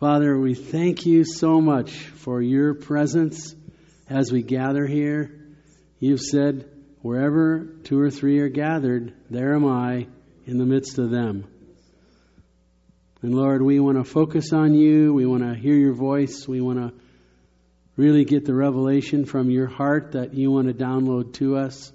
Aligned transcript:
Father, 0.00 0.38
we 0.38 0.54
thank 0.54 1.06
you 1.06 1.24
so 1.24 1.58
much 1.58 1.90
for 1.94 2.42
your 2.42 2.74
presence 2.74 3.54
as 4.10 4.30
we 4.30 4.42
gather 4.42 4.86
here. 4.86 5.40
You've 6.00 6.20
said, 6.20 6.68
wherever 7.00 7.64
two 7.84 7.98
or 7.98 8.10
three 8.10 8.40
are 8.40 8.50
gathered, 8.50 9.14
there 9.30 9.54
am 9.54 9.64
I 9.64 10.06
in 10.44 10.58
the 10.58 10.66
midst 10.66 10.98
of 10.98 11.10
them. 11.10 11.46
And 13.22 13.34
Lord, 13.34 13.62
we 13.62 13.80
want 13.80 13.96
to 13.96 14.04
focus 14.04 14.52
on 14.52 14.74
you. 14.74 15.14
We 15.14 15.24
want 15.24 15.44
to 15.44 15.54
hear 15.54 15.74
your 15.74 15.94
voice. 15.94 16.46
We 16.46 16.60
want 16.60 16.78
to 16.78 16.92
really 17.96 18.26
get 18.26 18.44
the 18.44 18.54
revelation 18.54 19.24
from 19.24 19.48
your 19.48 19.66
heart 19.66 20.12
that 20.12 20.34
you 20.34 20.50
want 20.50 20.68
to 20.68 20.74
download 20.74 21.32
to 21.34 21.56
us. 21.56 21.90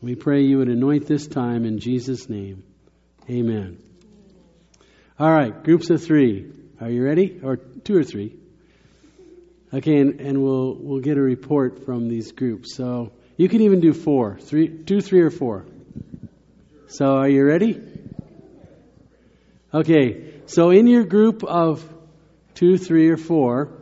We 0.00 0.14
pray 0.14 0.44
you 0.44 0.56
would 0.56 0.70
anoint 0.70 1.06
this 1.06 1.26
time 1.26 1.66
in 1.66 1.80
Jesus' 1.80 2.30
name. 2.30 2.64
Amen. 3.28 3.76
All 5.18 5.30
right, 5.30 5.62
groups 5.62 5.90
of 5.90 6.02
three. 6.02 6.63
Are 6.80 6.90
you 6.90 7.04
ready? 7.04 7.40
Or 7.42 7.56
two 7.56 7.96
or 7.96 8.02
three? 8.02 8.36
Okay, 9.72 9.96
and, 9.98 10.20
and 10.20 10.42
we'll 10.42 10.74
we'll 10.74 11.00
get 11.00 11.16
a 11.16 11.20
report 11.20 11.84
from 11.84 12.08
these 12.08 12.32
groups. 12.32 12.74
So 12.74 13.12
you 13.36 13.48
can 13.48 13.60
even 13.60 13.80
do 13.80 13.92
four, 13.92 14.38
three, 14.40 14.68
two, 14.68 15.00
three, 15.00 15.20
or 15.20 15.30
four. 15.30 15.66
So 16.88 17.16
are 17.16 17.28
you 17.28 17.44
ready? 17.44 17.80
Okay, 19.72 20.32
so 20.46 20.70
in 20.70 20.86
your 20.86 21.04
group 21.04 21.44
of 21.44 21.88
two, 22.54 22.76
three, 22.76 23.08
or 23.08 23.16
four, 23.16 23.72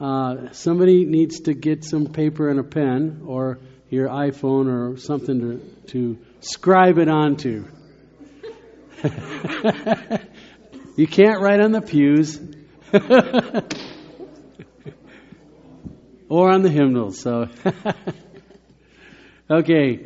uh, 0.00 0.52
somebody 0.52 1.04
needs 1.04 1.40
to 1.40 1.54
get 1.54 1.84
some 1.84 2.06
paper 2.06 2.48
and 2.48 2.60
a 2.60 2.64
pen, 2.64 3.22
or 3.26 3.58
your 3.90 4.08
iPhone, 4.08 4.68
or 4.68 4.96
something 4.96 5.40
to 5.40 5.60
to 5.92 6.18
scribe 6.40 6.98
it 6.98 7.08
onto. 7.08 7.66
You 11.00 11.06
can't 11.06 11.40
write 11.40 11.60
on 11.60 11.72
the 11.72 11.80
pews 11.80 12.38
or 16.28 16.50
on 16.50 16.60
the 16.60 16.68
hymnals. 16.68 17.18
So, 17.18 17.48
okay. 19.50 20.00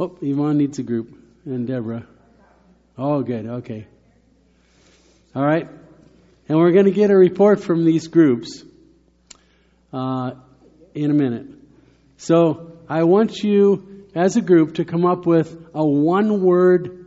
Oh, 0.00 0.16
Yvonne 0.22 0.56
needs 0.56 0.78
a 0.78 0.82
group, 0.82 1.14
and 1.44 1.66
Deborah. 1.66 2.06
Oh, 2.96 3.20
good. 3.20 3.44
Okay. 3.44 3.86
All 5.36 5.44
right. 5.44 5.68
And 6.48 6.56
we're 6.56 6.72
going 6.72 6.86
to 6.86 6.90
get 6.90 7.10
a 7.10 7.16
report 7.18 7.62
from 7.62 7.84
these 7.84 8.08
groups 8.08 8.64
uh, 9.92 10.30
in 10.94 11.10
a 11.10 11.14
minute. 11.14 11.48
So 12.16 12.78
I 12.88 13.02
want 13.02 13.42
you, 13.42 14.06
as 14.14 14.36
a 14.36 14.40
group, 14.40 14.76
to 14.76 14.86
come 14.86 15.04
up 15.04 15.26
with 15.26 15.54
a 15.74 15.84
one 15.84 16.42
word 16.42 17.03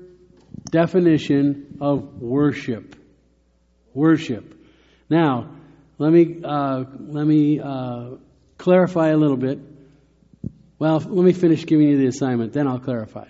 definition 0.69 1.77
of 1.81 2.21
worship. 2.21 2.95
Worship. 3.93 4.53
Now, 5.09 5.55
let 5.97 6.11
me 6.11 6.41
uh, 6.43 6.83
let 6.99 7.25
me 7.25 7.59
uh, 7.59 8.15
clarify 8.57 9.09
a 9.09 9.17
little 9.17 9.37
bit. 9.37 9.59
Well, 10.79 10.99
let 10.99 11.25
me 11.25 11.33
finish 11.33 11.65
giving 11.65 11.87
you 11.87 11.97
the 11.97 12.07
assignment, 12.07 12.53
then 12.53 12.67
I'll 12.67 12.79
clarify. 12.79 13.29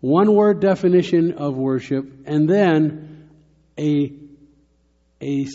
One 0.00 0.34
word 0.34 0.60
definition 0.60 1.34
of 1.34 1.56
worship, 1.56 2.06
and 2.26 2.48
then 2.48 3.30
a 3.78 4.12
a 5.22 5.46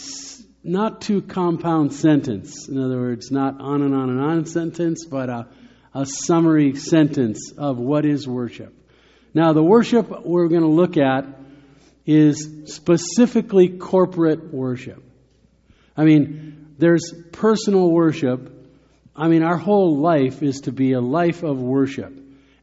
not 0.64 1.02
too 1.02 1.22
compound 1.22 1.94
sentence. 1.94 2.68
In 2.68 2.78
other 2.78 2.98
words, 2.98 3.32
not 3.32 3.60
on 3.60 3.82
and 3.82 3.94
on 3.94 4.10
and 4.10 4.22
on 4.22 4.46
sentence, 4.46 5.06
but 5.06 5.30
a, 5.30 5.48
a 5.94 6.06
summary 6.06 6.76
sentence 6.76 7.52
of 7.58 7.78
what 7.78 8.06
is 8.06 8.28
worship. 8.28 8.74
Now, 9.34 9.54
the 9.54 9.64
worship 9.64 10.26
we're 10.26 10.50
going 10.50 10.62
to 10.62 10.68
look 10.68 10.98
at 10.98 11.26
is 12.06 12.50
specifically 12.66 13.70
corporate 13.70 14.54
worship. 14.54 15.02
I 15.96 16.04
mean, 16.04 16.76
there's 16.78 17.14
personal 17.32 17.90
worship. 17.90 18.52
I 19.16 19.28
mean, 19.28 19.44
our 19.44 19.58
whole 19.58 19.98
life 19.98 20.44
is 20.44 20.62
to 20.62 20.72
be 20.72 20.94
a 20.94 21.02
life 21.02 21.44
of 21.44 21.62
worship. 21.62 22.14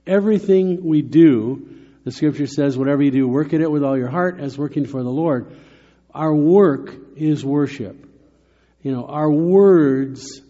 Everything 0.06 0.84
we 0.84 1.03
do, 1.03 1.84
the 2.05 2.11
scripture 2.11 2.47
says, 2.47 2.77
whatever 2.77 3.03
you 3.03 3.11
do, 3.11 3.29
work 3.29 3.55
at 3.55 3.61
it 3.61 3.71
with 3.71 3.85
all 3.85 3.97
your 3.97 4.09
heart 4.09 4.41
as 4.41 4.59
working 4.59 4.87
for 4.87 5.03
the 5.03 5.11
Lord. 5.11 5.55
Our 6.15 6.35
work 6.35 6.95
is 7.17 7.45
worship. 7.45 7.97
You 8.83 8.93
know, 8.93 9.06
our 9.06 9.31
words, 9.31 10.43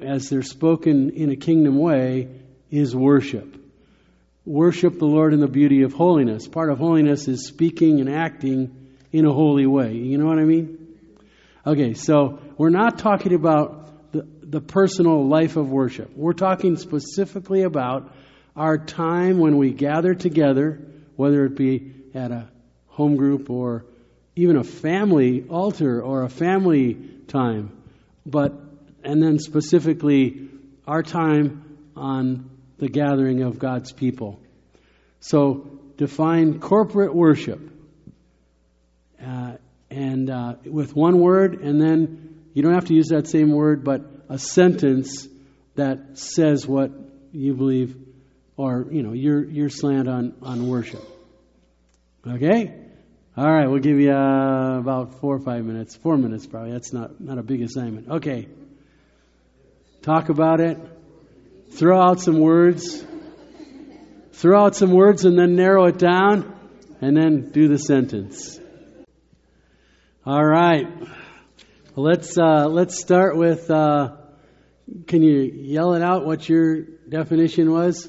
as 0.00 0.28
they're 0.28 0.42
spoken 0.42 1.10
in 1.10 1.30
a 1.30 1.36
kingdom 1.36 1.78
way, 1.78 2.28
is 2.70 2.94
worship 2.94 3.61
worship 4.44 4.98
the 4.98 5.06
Lord 5.06 5.34
in 5.34 5.40
the 5.40 5.48
beauty 5.48 5.82
of 5.82 5.92
holiness. 5.92 6.48
Part 6.48 6.70
of 6.70 6.78
holiness 6.78 7.28
is 7.28 7.46
speaking 7.46 8.00
and 8.00 8.10
acting 8.10 8.90
in 9.12 9.24
a 9.24 9.32
holy 9.32 9.66
way. 9.66 9.94
You 9.94 10.18
know 10.18 10.26
what 10.26 10.38
I 10.38 10.44
mean? 10.44 10.78
Okay, 11.64 11.94
so 11.94 12.40
we're 12.56 12.70
not 12.70 12.98
talking 12.98 13.34
about 13.34 14.12
the, 14.12 14.26
the 14.42 14.60
personal 14.60 15.26
life 15.28 15.56
of 15.56 15.70
worship. 15.70 16.10
We're 16.16 16.32
talking 16.32 16.76
specifically 16.76 17.62
about 17.62 18.12
our 18.56 18.78
time 18.78 19.38
when 19.38 19.56
we 19.58 19.72
gather 19.72 20.14
together, 20.14 20.80
whether 21.14 21.44
it 21.44 21.56
be 21.56 21.94
at 22.14 22.32
a 22.32 22.48
home 22.88 23.16
group 23.16 23.48
or 23.48 23.84
even 24.34 24.56
a 24.56 24.64
family 24.64 25.44
altar 25.48 26.02
or 26.02 26.24
a 26.24 26.28
family 26.28 26.94
time. 27.28 27.70
But, 28.26 28.54
and 29.04 29.22
then 29.22 29.38
specifically 29.38 30.48
our 30.86 31.02
time 31.02 31.78
on 31.96 32.50
the 32.82 32.88
gathering 32.88 33.44
of 33.44 33.60
God's 33.60 33.92
people. 33.92 34.40
So 35.20 35.78
define 35.98 36.58
corporate 36.58 37.14
worship. 37.14 37.60
Uh, 39.24 39.52
and 39.88 40.28
uh, 40.28 40.54
with 40.64 40.96
one 40.96 41.20
word, 41.20 41.60
and 41.62 41.80
then 41.80 42.42
you 42.54 42.62
don't 42.64 42.74
have 42.74 42.86
to 42.86 42.94
use 42.94 43.10
that 43.10 43.28
same 43.28 43.52
word, 43.52 43.84
but 43.84 44.00
a 44.28 44.36
sentence 44.36 45.28
that 45.76 46.18
says 46.18 46.66
what 46.66 46.90
you 47.30 47.54
believe, 47.54 47.94
or 48.56 48.88
you 48.90 49.04
know 49.04 49.12
your 49.12 49.44
your 49.44 49.68
slant 49.68 50.08
on 50.08 50.34
on 50.42 50.66
worship. 50.66 51.04
Okay, 52.26 52.74
all 53.36 53.48
right. 53.48 53.68
We'll 53.68 53.78
give 53.78 54.00
you 54.00 54.10
uh, 54.10 54.78
about 54.80 55.20
four 55.20 55.36
or 55.36 55.40
five 55.40 55.64
minutes. 55.64 55.94
Four 55.94 56.16
minutes 56.16 56.48
probably. 56.48 56.72
That's 56.72 56.92
not 56.92 57.20
not 57.20 57.38
a 57.38 57.44
big 57.44 57.62
assignment. 57.62 58.08
Okay. 58.08 58.48
Talk 60.02 60.30
about 60.30 60.60
it. 60.60 60.78
Throw 61.74 62.00
out 62.00 62.20
some 62.20 62.38
words. 62.38 63.02
Throw 64.32 64.64
out 64.64 64.76
some 64.76 64.92
words 64.92 65.24
and 65.24 65.38
then 65.38 65.56
narrow 65.56 65.86
it 65.86 65.98
down 65.98 66.54
and 67.00 67.16
then 67.16 67.50
do 67.50 67.68
the 67.68 67.78
sentence. 67.78 68.60
All 70.26 70.44
right. 70.44 70.86
Well, 71.94 72.06
let's 72.06 72.36
uh, 72.38 72.68
let's 72.68 73.00
start 73.00 73.36
with. 73.36 73.70
Uh, 73.70 74.16
can 75.06 75.22
you 75.22 75.40
yell 75.40 75.94
it 75.94 76.02
out? 76.02 76.26
What 76.26 76.46
your 76.48 76.82
definition 76.82 77.70
was? 77.72 78.08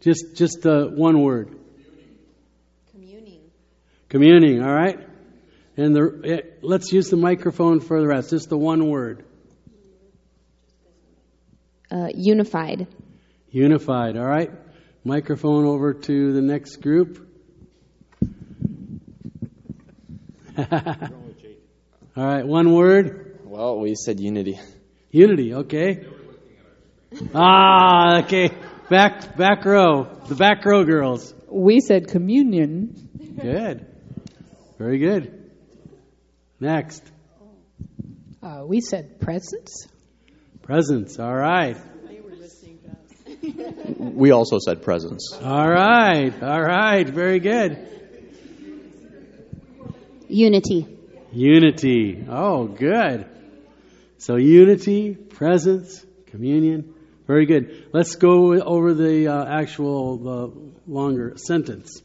Just 0.00 0.34
just 0.34 0.66
uh, 0.66 0.86
one 0.86 1.20
word. 1.22 1.54
Communing. 2.92 3.40
Communing. 4.08 4.62
All 4.62 4.74
right. 4.74 4.98
And 5.76 5.94
the 5.94 6.20
it, 6.24 6.44
eh, 6.44 6.58
let's 6.62 6.92
use 6.92 7.10
the 7.10 7.16
microphone 7.16 7.80
for 7.80 8.00
the 8.00 8.06
rest. 8.06 8.30
Just 8.30 8.48
the 8.48 8.58
one 8.58 8.88
word. 8.88 9.24
Uh, 11.92 12.08
unified. 12.14 12.86
Unified. 13.50 14.16
All 14.16 14.24
right. 14.24 14.50
Microphone 15.04 15.66
over 15.66 15.92
to 15.92 16.32
the 16.32 16.40
next 16.40 16.76
group. 16.76 17.28
All 20.58 20.66
right. 22.16 22.46
One 22.46 22.72
word. 22.72 23.40
Well, 23.44 23.78
we 23.78 23.94
said 23.94 24.20
unity. 24.20 24.58
Unity. 25.10 25.52
Okay. 25.52 26.06
Ah. 27.34 28.22
Okay. 28.22 28.50
Back 28.88 29.36
back 29.36 29.66
row. 29.66 30.04
The 30.28 30.34
back 30.34 30.64
row 30.64 30.84
girls. 30.84 31.34
We 31.46 31.80
said 31.80 32.08
communion. 32.08 33.36
Good. 33.38 33.86
Very 34.78 34.96
good. 34.96 35.50
Next. 36.58 37.02
Uh, 38.42 38.62
we 38.64 38.80
said 38.80 39.20
presence. 39.20 39.88
Presence. 40.62 41.18
All 41.18 41.34
right. 41.34 41.76
We 43.98 44.30
also 44.30 44.58
said 44.58 44.82
presence. 44.82 45.32
All 45.42 45.68
right. 45.68 46.32
All 46.42 46.62
right. 46.62 47.08
Very 47.08 47.40
good. 47.40 47.88
Unity. 50.28 50.86
Unity. 51.32 52.24
Oh, 52.28 52.66
good. 52.66 53.26
So 54.18 54.36
unity, 54.36 55.14
presence, 55.14 56.04
communion. 56.26 56.94
Very 57.26 57.46
good. 57.46 57.88
Let's 57.92 58.14
go 58.14 58.54
over 58.60 58.94
the 58.94 59.28
uh, 59.28 59.44
actual 59.44 60.28
uh, 60.28 60.90
longer 60.90 61.34
sentence. 61.36 62.00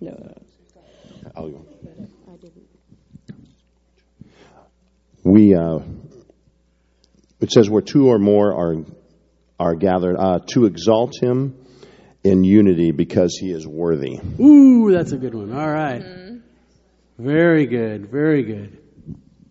No. 0.00 0.34
I'll 1.36 1.50
go. 1.50 1.64
We 5.28 5.54
uh, 5.54 5.80
it 7.38 7.52
says 7.52 7.68
where 7.68 7.82
two 7.82 8.08
or 8.08 8.18
more 8.18 8.54
are 8.54 8.76
are 9.60 9.74
gathered 9.74 10.16
uh, 10.16 10.38
to 10.54 10.64
exalt 10.64 11.20
him 11.20 11.66
in 12.24 12.44
unity 12.44 12.92
because 12.92 13.36
he 13.38 13.50
is 13.50 13.66
worthy. 13.66 14.18
Ooh, 14.40 14.90
that's 14.90 15.12
a 15.12 15.18
good 15.18 15.34
one. 15.34 15.52
All 15.52 15.68
right. 15.68 16.02
Very 17.18 17.66
good. 17.66 18.10
Very 18.10 18.42
good. 18.42 18.78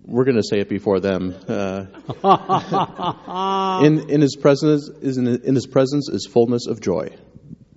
We're 0.04 0.24
going 0.24 0.38
to 0.38 0.44
say 0.44 0.62
it 0.62 0.68
before 0.68 1.00
them. 1.00 1.36
Uh, 1.48 1.86
in 3.86 4.10
in 4.10 4.22
his 4.22 4.36
presence 4.36 4.90
is 4.90 5.18
in, 5.18 5.28
in 5.28 5.54
his 5.54 5.68
presence 5.68 6.10
is 6.10 6.26
fullness 6.26 6.66
of 6.66 6.82
joy. 6.82 7.16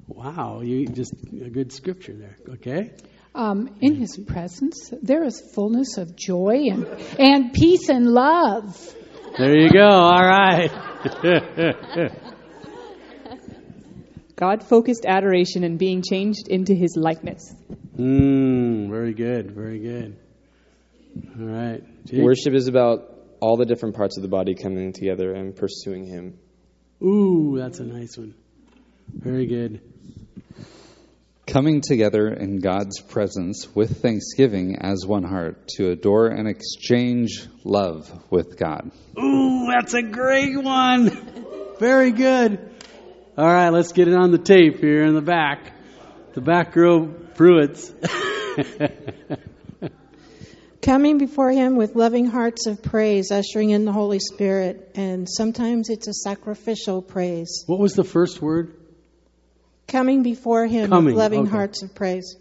Wow, 0.08 0.62
you 0.62 0.86
just 0.86 1.12
a 1.12 1.50
good 1.50 1.70
scripture 1.70 2.14
there. 2.14 2.38
Okay. 2.48 2.92
Um, 3.34 3.76
in 3.80 3.94
his 3.94 4.18
presence, 4.26 4.92
there 5.02 5.24
is 5.24 5.40
fullness 5.54 5.98
of 5.98 6.16
joy 6.16 6.66
and, 6.70 6.86
and 7.18 7.52
peace 7.52 7.88
and 7.88 8.06
love. 8.06 8.94
There 9.38 9.56
you 9.56 9.70
go. 9.70 9.88
All 9.88 10.24
right. 10.24 10.70
God 14.36 14.62
focused 14.64 15.04
adoration 15.06 15.64
and 15.64 15.78
being 15.78 16.02
changed 16.02 16.48
into 16.48 16.74
his 16.74 16.96
likeness. 16.96 17.54
mm, 17.96 18.88
very 18.88 19.12
good. 19.14 19.52
Very 19.52 19.78
good. 19.78 20.16
All 21.38 21.46
right. 21.46 21.82
Jake? 22.06 22.22
Worship 22.22 22.54
is 22.54 22.66
about 22.66 23.10
all 23.40 23.56
the 23.56 23.64
different 23.64 23.96
parts 23.96 24.16
of 24.16 24.22
the 24.22 24.28
body 24.28 24.54
coming 24.54 24.92
together 24.92 25.32
and 25.32 25.54
pursuing 25.56 26.06
Him. 26.06 26.38
Ooh, 27.02 27.56
that's 27.58 27.80
a 27.80 27.84
nice 27.84 28.16
one. 28.16 28.34
Very 29.12 29.46
good. 29.46 29.80
Coming 31.50 31.80
together 31.80 32.28
in 32.28 32.60
God's 32.60 33.00
presence 33.00 33.66
with 33.74 34.00
thanksgiving 34.00 34.76
as 34.80 35.04
one 35.04 35.24
heart 35.24 35.66
to 35.76 35.90
adore 35.90 36.28
and 36.28 36.46
exchange 36.46 37.44
love 37.64 38.08
with 38.30 38.56
God. 38.56 38.92
Ooh, 39.18 39.66
that's 39.68 39.92
a 39.94 40.02
great 40.02 40.56
one. 40.56 41.10
Very 41.80 42.12
good. 42.12 42.60
All 43.36 43.44
right, 43.44 43.70
let's 43.70 43.90
get 43.90 44.06
it 44.06 44.14
on 44.14 44.30
the 44.30 44.38
tape 44.38 44.78
here 44.78 45.02
in 45.02 45.14
the 45.14 45.22
back. 45.22 45.72
The 46.34 46.40
back 46.40 46.76
row 46.76 47.08
Pruitts. 47.34 47.92
Coming 50.82 51.18
before 51.18 51.50
Him 51.50 51.74
with 51.74 51.96
loving 51.96 52.26
hearts 52.26 52.68
of 52.68 52.80
praise, 52.80 53.32
ushering 53.32 53.70
in 53.70 53.84
the 53.84 53.92
Holy 53.92 54.20
Spirit, 54.20 54.92
and 54.94 55.28
sometimes 55.28 55.90
it's 55.90 56.06
a 56.06 56.14
sacrificial 56.14 57.02
praise. 57.02 57.64
what 57.66 57.80
was 57.80 57.94
the 57.94 58.04
first 58.04 58.40
word? 58.40 58.79
Coming 59.90 60.22
before 60.22 60.66
Him 60.66 60.90
Coming, 60.90 61.06
with 61.06 61.14
loving 61.16 61.40
okay. 61.40 61.50
hearts 61.50 61.82
of 61.82 61.94
praise. 61.96 62.36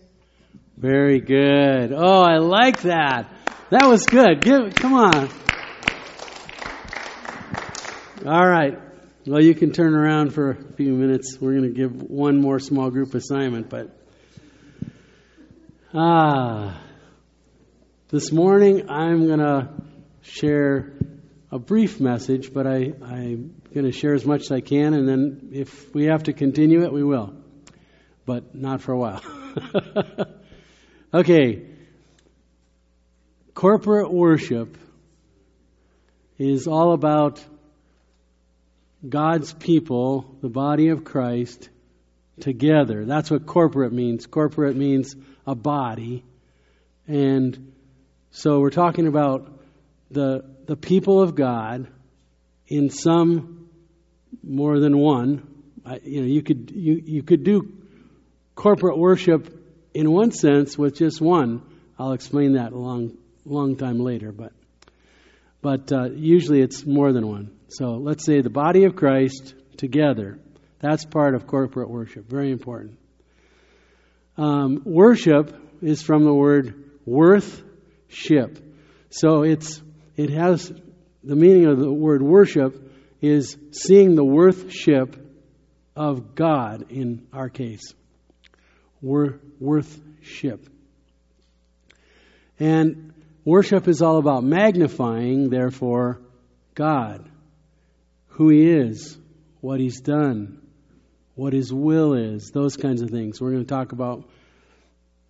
Very 0.77 1.19
good. 1.19 1.91
Oh, 1.91 2.21
I 2.21 2.37
like 2.37 2.83
that. 2.83 3.33
That 3.71 3.87
was 3.87 4.05
good. 4.05 4.41
Give, 4.41 4.73
come 4.75 4.93
on. 4.93 5.29
All 8.23 8.47
right. 8.47 8.77
Well, 9.25 9.43
you 9.43 9.55
can 9.55 9.71
turn 9.71 9.95
around 9.95 10.33
for 10.33 10.51
a 10.51 10.73
few 10.73 10.93
minutes. 10.93 11.37
We're 11.41 11.53
going 11.53 11.73
to 11.73 11.75
give 11.75 12.03
one 12.03 12.39
more 12.39 12.59
small 12.59 12.91
group 12.91 13.15
assignment, 13.15 13.67
but 13.67 13.97
ah, 15.91 16.79
this 18.09 18.31
morning 18.31 18.91
I'm 18.91 19.25
going 19.25 19.39
to 19.39 19.69
share 20.21 20.93
a 21.51 21.57
brief 21.57 21.99
message, 21.99 22.53
but 22.53 22.67
I, 22.67 22.93
I'm 23.03 23.55
going 23.73 23.85
to 23.85 23.91
share 23.91 24.13
as 24.13 24.23
much 24.23 24.41
as 24.41 24.51
I 24.51 24.61
can, 24.61 24.93
and 24.93 25.07
then 25.07 25.49
if 25.51 25.93
we 25.95 26.05
have 26.05 26.23
to 26.23 26.33
continue 26.33 26.83
it, 26.83 26.93
we 26.93 27.03
will, 27.03 27.33
but 28.29 28.53
not 28.53 28.79
for 28.79 28.91
a 28.91 28.97
while. 28.99 29.23
okay. 31.15 31.65
Corporate 33.55 34.13
worship 34.13 34.77
is 36.37 36.67
all 36.67 36.93
about 36.93 37.43
God's 39.17 39.51
people, 39.51 40.37
the 40.41 40.47
body 40.47 40.89
of 40.89 41.03
Christ, 41.03 41.69
together. 42.39 43.03
That's 43.03 43.31
what 43.31 43.47
corporate 43.47 43.93
means. 43.93 44.27
Corporate 44.27 44.75
means 44.75 45.15
a 45.47 45.55
body. 45.55 46.23
And 47.07 47.73
so 48.29 48.59
we're 48.59 48.69
talking 48.69 49.07
about 49.07 49.59
the, 50.11 50.45
the 50.67 50.75
people 50.75 51.23
of 51.23 51.33
God 51.33 51.87
in 52.67 52.91
some 52.91 53.69
more 54.43 54.79
than 54.79 54.99
one. 54.99 55.47
I, 55.83 55.99
you 56.03 56.21
know, 56.21 56.27
you 56.27 56.43
could, 56.43 56.69
you, 56.69 57.01
you 57.03 57.23
could 57.23 57.43
do 57.43 57.78
corporate 58.59 58.97
worship 58.97 59.47
in 59.93 60.11
one 60.11 60.31
sense 60.31 60.77
with 60.77 60.97
just 60.97 61.21
one. 61.21 61.61
I'll 61.97 62.11
explain 62.11 62.53
that 62.55 62.73
a 62.73 62.77
long, 62.77 63.17
long 63.45 63.77
time 63.77 63.99
later, 63.99 64.33
but, 64.33 64.51
but 65.61 65.89
uh, 65.93 66.09
usually 66.11 66.59
it's 66.61 66.85
more 66.85 67.13
than 67.13 67.25
one. 67.25 67.57
So 67.69 67.91
let's 67.91 68.25
say 68.25 68.41
the 68.41 68.49
body 68.49 68.83
of 68.83 68.97
Christ 68.97 69.55
together. 69.77 70.39
That's 70.79 71.05
part 71.05 71.35
of 71.35 71.47
corporate 71.47 71.89
worship. 71.89 72.27
Very 72.27 72.51
important. 72.51 72.99
Um, 74.35 74.81
worship 74.83 75.55
is 75.81 76.01
from 76.01 76.25
the 76.25 76.33
word 76.33 76.83
worth 77.05 77.63
ship. 78.09 78.59
So 79.09 79.43
it's 79.43 79.81
it 80.17 80.31
has 80.31 80.69
the 81.23 81.35
meaning 81.35 81.65
of 81.65 81.79
the 81.79 81.91
word 81.91 82.21
worship 82.21 82.91
is 83.21 83.57
seeing 83.71 84.15
the 84.15 84.25
worthship 84.25 85.15
of 85.95 86.35
God 86.35 86.91
in 86.91 87.25
our 87.31 87.47
case. 87.47 87.93
Wor- 89.01 89.39
worthship. 89.59 90.67
And 92.59 93.13
worship 93.45 93.87
is 93.87 94.01
all 94.01 94.17
about 94.17 94.43
magnifying, 94.43 95.49
therefore, 95.49 96.19
God, 96.75 97.29
who 98.27 98.49
He 98.49 98.69
is, 98.69 99.17
what 99.61 99.79
He's 99.79 100.01
done, 100.01 100.61
what 101.35 101.53
His 101.53 101.73
will 101.73 102.13
is, 102.13 102.51
those 102.51 102.75
kinds 102.75 103.01
of 103.01 103.09
things. 103.09 103.39
We're 103.39 103.51
going 103.51 103.65
to 103.65 103.69
talk 103.73 103.91
about. 103.91 104.29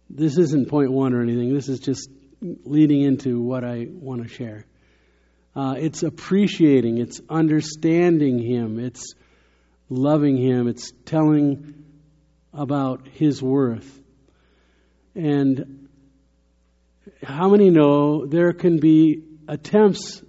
This 0.10 0.40
isn't 0.40 0.70
point 0.70 0.92
one 0.92 1.14
or 1.14 1.22
anything. 1.22 1.54
This 1.54 1.70
is 1.70 1.80
just 1.80 2.10
leading 2.42 3.02
into 3.02 3.40
what 3.42 3.64
I 3.64 3.86
want 3.90 4.24
to 4.24 4.28
share. 4.28 4.66
Uh, 5.56 5.76
it's 5.78 6.04
appreciating, 6.04 7.00
it's 7.00 7.22
understanding 7.30 8.40
Him, 8.40 8.80
it's 8.80 9.14
loving 9.90 10.38
Him, 10.38 10.68
it's 10.68 10.94
telling 11.06 11.86
about 12.54 13.08
His 13.08 13.42
worth. 13.42 14.00
And 15.16 15.90
how 17.24 17.50
many 17.50 17.70
know 17.70 18.26
there 18.26 18.54
can 18.54 18.80
be 18.80 19.24
attempts 19.48 20.22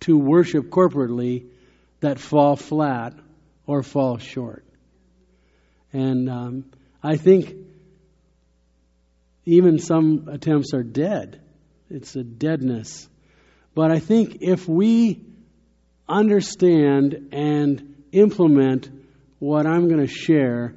to 0.00 0.16
worship 0.16 0.70
corporately 0.70 1.46
that 2.00 2.18
fall 2.18 2.56
flat 2.56 3.14
or 3.66 3.82
fall 3.82 4.18
short? 4.18 4.64
And 5.92 6.30
um, 6.30 6.64
I 7.02 7.16
think 7.16 7.54
even 9.44 9.78
some 9.78 10.28
attempts 10.30 10.72
are 10.74 10.82
dead. 10.82 11.40
It's 11.88 12.14
a 12.14 12.22
deadness. 12.22 13.08
But 13.74 13.90
I 13.90 13.98
think 13.98 14.38
if 14.42 14.68
we 14.68 15.24
understand 16.08 17.30
and 17.32 18.04
implement 18.12 18.88
what 19.38 19.66
I'm 19.66 19.88
going 19.88 20.06
to 20.06 20.12
share, 20.12 20.74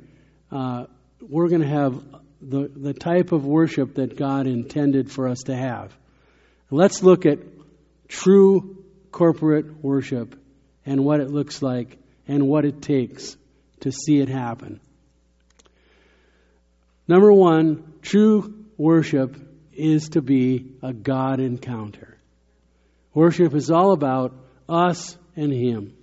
uh, 0.53 0.85
we're 1.19 1.49
going 1.49 1.61
to 1.61 1.67
have 1.67 2.03
the, 2.39 2.69
the 2.75 2.93
type 2.93 3.31
of 3.31 3.43
worship 3.43 3.95
that 3.95 4.15
God 4.15 4.45
intended 4.45 5.11
for 5.11 5.27
us 5.27 5.39
to 5.45 5.55
have. 5.55 5.91
Let's 6.69 7.01
look 7.01 7.25
at 7.25 7.39
true 8.07 8.83
corporate 9.11 9.83
worship 9.83 10.39
and 10.85 11.03
what 11.03 11.21
it 11.21 11.29
looks 11.29 11.61
like 11.61 11.97
and 12.27 12.47
what 12.47 12.65
it 12.65 12.81
takes 12.83 13.35
to 13.79 13.91
see 13.91 14.19
it 14.19 14.29
happen. 14.29 14.79
Number 17.07 17.33
one, 17.33 17.93
true 18.01 18.65
worship 18.77 19.35
is 19.73 20.09
to 20.09 20.21
be 20.21 20.75
a 20.83 20.93
God 20.93 21.39
encounter. 21.39 22.17
Worship 23.13 23.55
is 23.55 23.71
all 23.71 23.91
about 23.91 24.35
us 24.69 25.17
and 25.35 25.51
Him. 25.51 25.95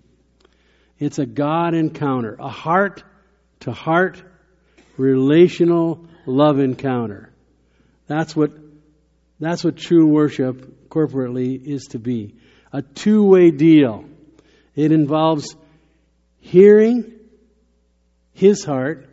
It's 0.98 1.18
a 1.18 1.26
God 1.26 1.74
encounter, 1.74 2.36
a 2.38 2.48
heart 2.48 3.04
to 3.60 3.72
heart 3.72 4.22
relational 5.00 6.04
love 6.26 6.58
encounter. 6.58 7.30
That's 8.06 8.36
what 8.36 8.52
that's 9.40 9.64
what 9.64 9.76
true 9.76 10.06
worship 10.06 10.88
corporately 10.90 11.60
is 11.64 11.86
to 11.92 11.98
be. 11.98 12.34
A 12.72 12.82
two-way 12.82 13.50
deal. 13.50 14.04
It 14.76 14.92
involves 14.92 15.56
hearing 16.40 17.12
his 18.32 18.64
heart 18.64 19.08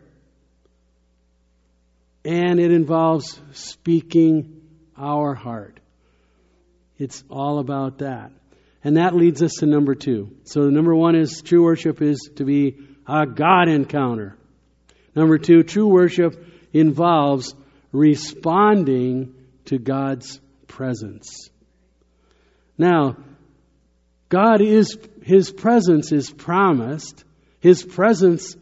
and 2.24 2.60
it 2.60 2.70
involves 2.70 3.40
speaking 3.52 4.60
our 4.96 5.34
heart. 5.34 5.80
It's 6.98 7.24
all 7.30 7.58
about 7.58 7.98
that. 7.98 8.32
And 8.84 8.96
that 8.96 9.14
leads 9.14 9.42
us 9.42 9.54
to 9.60 9.66
number 9.66 9.94
two. 9.94 10.36
So, 10.44 10.68
number 10.68 10.94
one 10.94 11.16
is 11.16 11.42
true 11.42 11.64
worship 11.64 12.02
is 12.02 12.30
to 12.36 12.44
be 12.44 12.76
a 13.06 13.26
God 13.26 13.68
encounter. 13.68 14.37
Number 15.14 15.38
two, 15.38 15.62
true 15.62 15.88
worship 15.88 16.44
involves 16.72 17.54
responding 17.92 19.34
to 19.66 19.78
God's 19.78 20.40
presence. 20.66 21.50
Now, 22.76 23.16
God 24.28 24.60
is, 24.60 24.98
His 25.22 25.50
presence 25.50 26.12
is 26.12 26.30
promised. 26.30 27.24
His 27.60 27.82
presence 27.82 28.56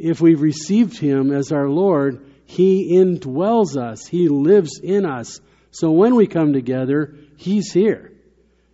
if 0.00 0.20
we've 0.20 0.40
received 0.40 0.98
Him 0.98 1.30
as 1.30 1.52
our 1.52 1.68
Lord, 1.68 2.24
He 2.46 2.96
indwells 2.96 3.76
us. 3.76 4.06
He 4.06 4.28
lives 4.28 4.80
in 4.82 5.04
us. 5.04 5.40
So 5.72 5.90
when 5.90 6.14
we 6.14 6.26
come 6.26 6.54
together, 6.54 7.14
He's 7.36 7.70
here. 7.70 8.12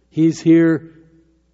He's 0.08 0.40
here 0.40 0.92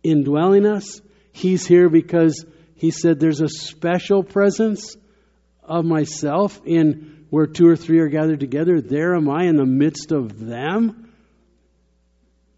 indwelling 0.03 0.67
us. 0.67 1.01
He's 1.33 1.67
here 1.67 1.89
because 1.89 2.45
He 2.75 2.91
said 2.91 3.19
there's 3.19 3.41
a 3.41 3.49
special 3.49 4.23
presence 4.23 4.97
of 5.63 5.85
myself 5.85 6.61
in 6.65 7.27
where 7.31 7.47
two 7.47 7.67
or 7.67 7.77
three 7.77 8.01
are 8.01 8.09
gathered 8.09 8.41
together. 8.41 8.81
There 8.81 9.15
am 9.15 9.29
I 9.31 9.45
in 9.45 9.57
the 9.57 9.65
midst 9.65 10.13
of 10.13 10.39
them. 10.39 11.13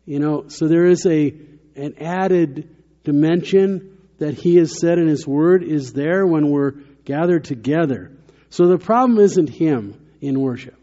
You 0.04 0.18
know, 0.18 0.48
so 0.48 0.66
there 0.68 0.86
is 0.86 1.06
a 1.06 1.34
an 1.76 1.94
added 2.00 2.68
dimension 3.04 3.98
that 4.18 4.34
he 4.34 4.56
has 4.56 4.78
said 4.78 4.98
in 4.98 5.08
his 5.08 5.26
word 5.26 5.62
is 5.62 5.92
there 5.92 6.26
when 6.26 6.50
we're 6.50 6.72
gathered 7.04 7.44
together. 7.44 8.12
So 8.50 8.68
the 8.68 8.78
problem 8.78 9.18
isn't 9.18 9.48
him 9.48 10.00
in 10.20 10.40
worship. 10.40 10.78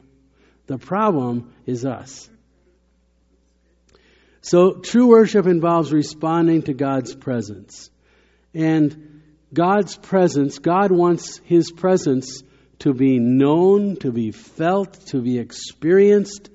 The 0.68 0.78
problem 0.78 1.54
is 1.66 1.86
us. 1.86 2.30
So 4.42 4.74
true 4.74 5.08
worship 5.08 5.48
involves 5.48 5.94
responding 5.94 6.64
to 6.64 6.74
God's 6.74 7.16
presence. 7.16 7.90
And 8.54 9.11
God's 9.54 9.98
presence, 9.98 10.60
God 10.60 10.92
wants 10.92 11.40
his 11.44 11.72
presence 11.72 12.44
to 12.80 12.94
be 12.94 13.20
known, 13.20 13.96
to 13.98 14.12
be 14.12 14.32
felt, 14.32 14.94
to 15.08 15.22
be 15.22 15.38
experienced. 15.38 16.50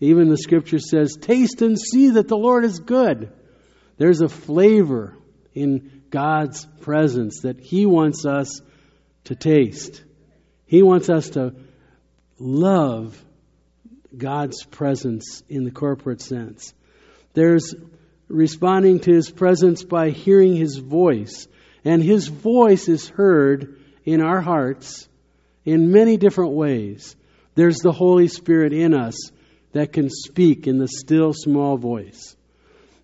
Even 0.00 0.28
the 0.28 0.36
scripture 0.36 0.78
says, 0.78 1.16
Taste 1.20 1.62
and 1.62 1.78
see 1.78 2.10
that 2.10 2.28
the 2.28 2.36
Lord 2.36 2.64
is 2.64 2.78
good. 2.78 3.32
There's 3.96 4.20
a 4.20 4.28
flavor 4.28 5.16
in 5.52 6.02
God's 6.10 6.66
presence 6.80 7.40
that 7.40 7.60
He 7.60 7.86
wants 7.86 8.24
us 8.24 8.60
to 9.24 9.34
taste. 9.34 10.04
He 10.66 10.82
wants 10.82 11.08
us 11.10 11.30
to 11.30 11.54
love 12.38 13.20
God's 14.16 14.64
presence 14.64 15.42
in 15.48 15.64
the 15.64 15.70
corporate 15.70 16.20
sense. 16.20 16.72
There's 17.32 17.74
responding 18.28 19.00
to 19.00 19.12
His 19.12 19.30
presence 19.30 19.82
by 19.82 20.10
hearing 20.10 20.54
His 20.54 20.76
voice. 20.76 21.48
And 21.84 22.02
His 22.02 22.28
voice 22.28 22.88
is 22.88 23.08
heard 23.08 23.78
in 24.04 24.20
our 24.20 24.40
hearts 24.40 25.08
in 25.64 25.90
many 25.90 26.16
different 26.16 26.52
ways. 26.52 27.16
There's 27.54 27.78
the 27.78 27.92
Holy 27.92 28.28
Spirit 28.28 28.72
in 28.72 28.94
us 28.94 29.30
that 29.72 29.92
can 29.92 30.08
speak 30.10 30.66
in 30.66 30.78
the 30.78 30.88
still 30.88 31.32
small 31.32 31.76
voice 31.76 32.36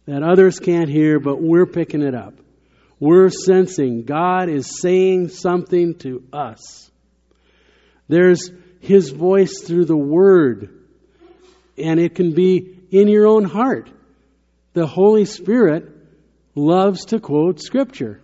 that 0.07 0.23
others 0.23 0.59
can't 0.59 0.89
hear, 0.89 1.21
but 1.21 1.41
we're 1.41 1.67
picking 1.67 2.03
it 2.03 2.15
up. 2.15 2.35
We're 2.99 3.31
sensing 3.31 4.03
God 4.03 4.49
is 4.49 4.81
saying 4.81 5.29
something 5.29 5.95
to 5.99 6.25
us. 6.33 6.91
There's 8.09 8.51
His 8.81 9.11
voice 9.11 9.61
through 9.63 9.85
the 9.85 9.97
Word, 9.97 10.85
and 11.79 12.01
it 12.01 12.15
can 12.15 12.35
be 12.35 12.77
in 12.91 13.07
your 13.09 13.27
own 13.27 13.45
heart. 13.45 13.89
The 14.73 14.87
Holy 14.87 15.25
Spirit 15.25 15.89
loves 16.55 17.07
to 17.07 17.21
quote 17.21 17.61
Scripture. 17.61 18.21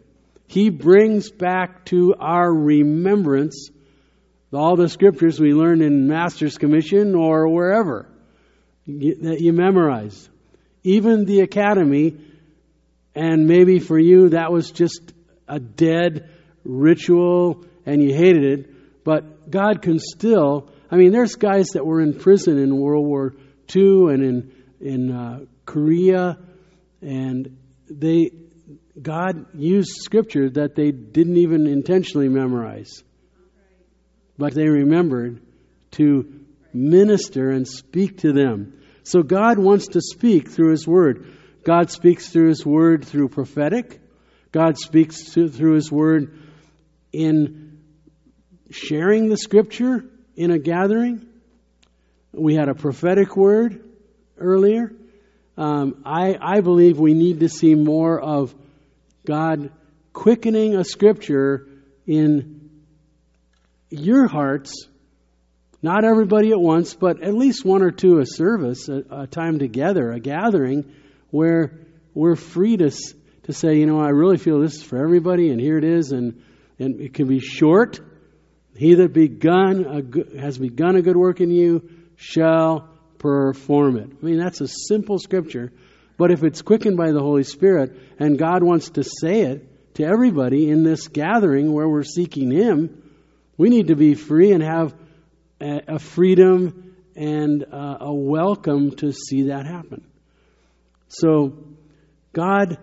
He 0.46 0.70
brings 0.70 1.30
back 1.30 1.84
to 1.86 2.14
our 2.18 2.52
remembrance 2.52 3.70
all 4.52 4.76
the 4.76 4.88
scriptures 4.88 5.38
we 5.38 5.52
learned 5.52 5.82
in 5.82 6.06
Master's 6.06 6.56
Commission 6.56 7.14
or 7.14 7.48
wherever 7.48 8.08
that 8.86 9.38
you 9.40 9.52
memorized. 9.52 10.28
Even 10.82 11.24
the 11.24 11.40
academy, 11.40 12.16
and 13.14 13.46
maybe 13.46 13.80
for 13.80 13.98
you 13.98 14.30
that 14.30 14.52
was 14.52 14.70
just 14.70 15.12
a 15.48 15.58
dead 15.58 16.30
ritual 16.64 17.64
and 17.84 18.02
you 18.02 18.14
hated 18.14 18.44
it, 18.44 19.04
but 19.04 19.50
God 19.50 19.82
can 19.82 19.98
still. 19.98 20.70
I 20.90 20.96
mean, 20.96 21.12
there's 21.12 21.34
guys 21.34 21.70
that 21.74 21.84
were 21.84 22.00
in 22.00 22.14
prison 22.14 22.58
in 22.58 22.76
World 22.76 23.06
War 23.06 23.34
II 23.74 24.12
and 24.12 24.22
in 24.22 24.52
in 24.80 25.10
uh, 25.10 25.40
Korea, 25.64 26.38
and 27.00 27.56
they 27.88 28.30
God 29.00 29.46
used 29.54 29.90
scripture 30.02 30.48
that 30.50 30.74
they 30.74 30.90
didn't 30.90 31.36
even 31.36 31.66
intentionally 31.66 32.28
memorize, 32.28 33.02
but 34.38 34.54
they 34.54 34.68
remembered 34.68 35.42
to 35.92 36.40
minister 36.72 37.50
and 37.50 37.66
speak 37.66 38.18
to 38.18 38.32
them. 38.32 38.80
So 39.02 39.22
God 39.22 39.58
wants 39.58 39.88
to 39.88 40.00
speak 40.00 40.50
through 40.50 40.70
His 40.70 40.86
Word. 40.86 41.26
God 41.64 41.90
speaks 41.90 42.28
through 42.28 42.48
His 42.48 42.64
Word 42.64 43.04
through 43.04 43.28
prophetic. 43.28 44.00
God 44.52 44.78
speaks 44.78 45.30
through 45.30 45.74
His 45.74 45.92
Word 45.92 46.38
in 47.12 47.78
sharing 48.70 49.28
the 49.28 49.36
Scripture 49.36 50.04
in 50.36 50.50
a 50.50 50.58
gathering. 50.58 51.26
We 52.32 52.54
had 52.54 52.68
a 52.68 52.74
prophetic 52.74 53.36
word 53.36 53.82
earlier. 54.38 54.92
Um, 55.56 56.02
I, 56.04 56.36
I 56.40 56.60
believe 56.60 56.98
we 56.98 57.14
need 57.14 57.40
to 57.40 57.48
see 57.48 57.74
more 57.74 58.20
of 58.20 58.54
God 59.26 59.70
quickening 60.12 60.76
a 60.76 60.84
Scripture 60.84 61.68
in 62.06 62.70
your 63.90 64.26
hearts 64.26 64.88
not 65.86 66.04
everybody 66.04 66.50
at 66.50 66.60
once, 66.60 66.94
but 66.94 67.22
at 67.22 67.34
least 67.34 67.64
one 67.64 67.82
or 67.82 67.92
two 67.92 68.18
a 68.18 68.26
service, 68.26 68.88
a, 68.88 69.04
a 69.10 69.26
time 69.28 69.60
together, 69.60 70.10
a 70.10 70.18
gathering 70.18 70.84
where 71.30 71.78
we're 72.12 72.34
free 72.34 72.76
to, 72.76 72.90
to 73.44 73.52
say, 73.52 73.76
you 73.76 73.86
know, 73.86 74.00
I 74.00 74.08
really 74.08 74.36
feel 74.38 74.60
this 74.60 74.76
is 74.76 74.82
for 74.82 74.96
everybody, 74.98 75.50
and 75.50 75.60
here 75.60 75.78
it 75.78 75.84
is, 75.84 76.12
and, 76.12 76.42
and 76.78 77.00
it 77.00 77.14
can 77.14 77.28
be 77.28 77.38
short. 77.38 78.00
He 78.74 78.94
that 78.94 79.12
begun 79.12 79.84
a 79.84 80.02
good, 80.02 80.36
has 80.36 80.58
begun 80.58 80.96
a 80.96 81.02
good 81.02 81.16
work 81.16 81.40
in 81.40 81.50
you 81.50 81.88
shall 82.16 82.88
perform 83.18 83.96
it. 83.96 84.10
I 84.10 84.24
mean, 84.24 84.38
that's 84.38 84.60
a 84.60 84.68
simple 84.68 85.18
scripture, 85.18 85.72
but 86.16 86.30
if 86.30 86.42
it's 86.42 86.62
quickened 86.62 86.96
by 86.96 87.12
the 87.12 87.20
Holy 87.20 87.44
Spirit 87.44 87.96
and 88.18 88.38
God 88.38 88.62
wants 88.62 88.90
to 88.90 89.04
say 89.04 89.42
it 89.42 89.94
to 89.94 90.04
everybody 90.04 90.70
in 90.70 90.82
this 90.82 91.08
gathering 91.08 91.72
where 91.72 91.88
we're 91.88 92.02
seeking 92.02 92.50
Him, 92.50 93.02
we 93.56 93.68
need 93.68 93.88
to 93.88 93.96
be 93.96 94.14
free 94.14 94.52
and 94.52 94.62
have 94.62 94.94
a 95.60 95.98
freedom 95.98 96.96
and 97.14 97.64
a 97.70 98.12
welcome 98.12 98.94
to 98.96 99.12
see 99.12 99.48
that 99.48 99.66
happen. 99.66 100.06
So, 101.08 101.56
God 102.32 102.78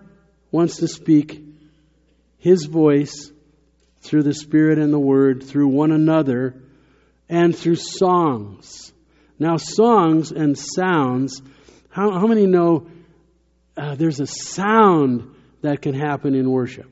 wants 0.51 0.77
to 0.77 0.87
speak 0.87 1.43
His 2.37 2.65
voice 2.65 3.31
through 4.01 4.23
the 4.23 4.33
Spirit 4.33 4.79
and 4.79 4.91
the 4.91 4.99
Word, 4.99 5.43
through 5.43 5.67
one 5.67 5.91
another, 5.91 6.55
and 7.29 7.55
through 7.55 7.75
songs. 7.75 8.91
Now, 9.39 9.57
songs 9.57 10.31
and 10.31 10.57
sounds, 10.57 11.41
how, 11.89 12.11
how 12.11 12.27
many 12.27 12.45
know 12.47 12.87
uh, 13.75 13.95
there's 13.95 14.19
a 14.19 14.27
sound 14.27 15.33
that 15.61 15.81
can 15.81 15.93
happen 15.93 16.35
in 16.35 16.49
worship? 16.49 16.89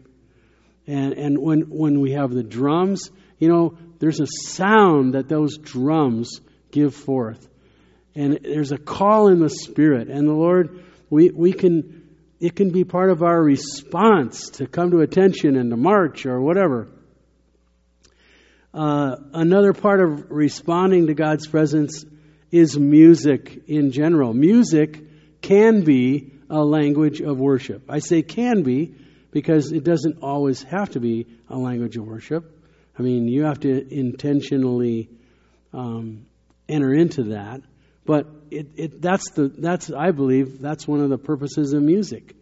And, 0.87 1.13
and 1.13 1.37
when, 1.37 1.61
when 1.69 1.99
we 1.99 2.13
have 2.13 2.31
the 2.31 2.43
drums, 2.43 3.11
you 3.37 3.47
know, 3.47 3.77
there's 3.99 4.19
a 4.19 4.27
sound 4.27 5.13
that 5.13 5.29
those 5.29 5.57
drums 5.57 6.41
give 6.71 6.95
forth. 6.95 7.47
And 8.15 8.39
there's 8.43 8.71
a 8.71 8.77
call 8.77 9.27
in 9.27 9.39
the 9.39 9.49
Spirit. 9.49 10.09
And 10.09 10.27
the 10.27 10.33
Lord, 10.33 10.83
we, 11.09 11.29
we 11.29 11.53
can, 11.53 12.09
it 12.39 12.55
can 12.55 12.71
be 12.71 12.83
part 12.83 13.09
of 13.09 13.21
our 13.21 13.41
response 13.41 14.49
to 14.51 14.67
come 14.67 14.91
to 14.91 14.99
attention 14.99 15.55
and 15.55 15.69
to 15.69 15.77
march 15.77 16.25
or 16.25 16.41
whatever. 16.41 16.87
Uh, 18.73 19.17
another 19.33 19.73
part 19.73 20.01
of 20.01 20.31
responding 20.31 21.07
to 21.07 21.13
God's 21.13 21.45
presence 21.45 22.05
is 22.51 22.77
music 22.77 23.63
in 23.67 23.91
general. 23.91 24.33
Music 24.33 25.41
can 25.41 25.83
be 25.83 26.33
a 26.51 26.63
language 26.63 27.21
of 27.21 27.39
worship. 27.39 27.83
I 27.89 27.99
say 27.99 28.21
can 28.21 28.61
be 28.63 28.93
because 29.31 29.71
it 29.71 29.85
doesn't 29.85 30.21
always 30.21 30.61
have 30.63 30.91
to 30.91 30.99
be 30.99 31.25
a 31.49 31.57
language 31.57 31.95
of 31.95 32.05
worship. 32.05 32.43
I 32.99 33.01
mean, 33.01 33.27
you 33.29 33.45
have 33.45 33.61
to 33.61 33.93
intentionally 33.93 35.09
um, 35.73 36.25
enter 36.67 36.93
into 36.93 37.23
that. 37.35 37.61
But 38.05 38.27
it, 38.49 38.67
it, 38.75 39.01
that's 39.01 39.31
the 39.31 39.47
that's 39.47 39.91
I 39.91 40.11
believe 40.11 40.59
that's 40.59 40.87
one 40.87 40.99
of 40.99 41.09
the 41.09 41.17
purposes 41.17 41.71
of 41.73 41.81
music, 41.81 42.35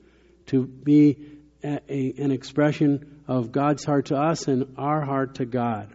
to 0.47 0.65
be 0.65 1.17
a, 1.63 1.79
a, 1.87 2.13
an 2.17 2.31
expression 2.31 3.21
of 3.27 3.51
God's 3.51 3.83
heart 3.83 4.07
to 4.07 4.15
us 4.15 4.47
and 4.47 4.73
our 4.77 5.01
heart 5.01 5.35
to 5.35 5.45
God. 5.45 5.93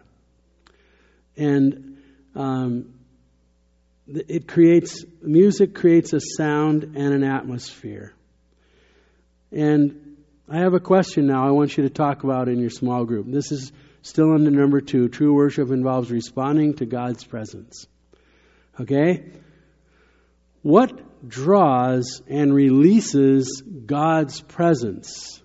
And 1.35 1.97
um, 2.35 2.93
it 4.07 4.47
creates 4.47 5.03
music 5.21 5.73
creates 5.73 6.13
a 6.13 6.19
sound 6.37 6.83
and 6.83 7.13
an 7.13 7.23
atmosphere. 7.23 8.13
And 9.51 10.17
I 10.49 10.59
have 10.59 10.73
a 10.73 10.79
question 10.79 11.27
now. 11.27 11.47
I 11.47 11.51
want 11.51 11.77
you 11.77 11.83
to 11.83 11.89
talk 11.89 12.23
about 12.23 12.47
in 12.47 12.59
your 12.59 12.69
small 12.69 13.05
group. 13.05 13.25
This 13.27 13.51
is 13.51 13.71
Still 14.05 14.33
under 14.33 14.51
number 14.51 14.81
two, 14.81 15.09
true 15.09 15.33
worship 15.33 15.71
involves 15.71 16.11
responding 16.11 16.75
to 16.75 16.85
God's 16.85 17.23
presence. 17.23 17.87
Okay? 18.79 19.31
What 20.61 21.27
draws 21.27 22.21
and 22.27 22.53
releases 22.53 23.63
God's 23.63 24.41
presence 24.41 25.41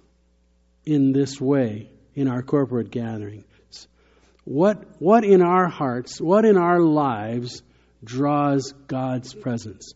in 0.85 1.13
this 1.13 1.41
way 1.41 1.91
in 2.15 2.29
our 2.29 2.43
corporate 2.43 2.91
gatherings? 2.91 3.47
what 4.45 5.01
what 5.01 5.25
in 5.25 5.41
our 5.41 5.69
hearts, 5.69 6.21
what 6.21 6.45
in 6.45 6.59
our 6.59 6.81
lives 6.81 7.63
draws 8.03 8.73
God's 8.87 9.35
presence. 9.35 9.93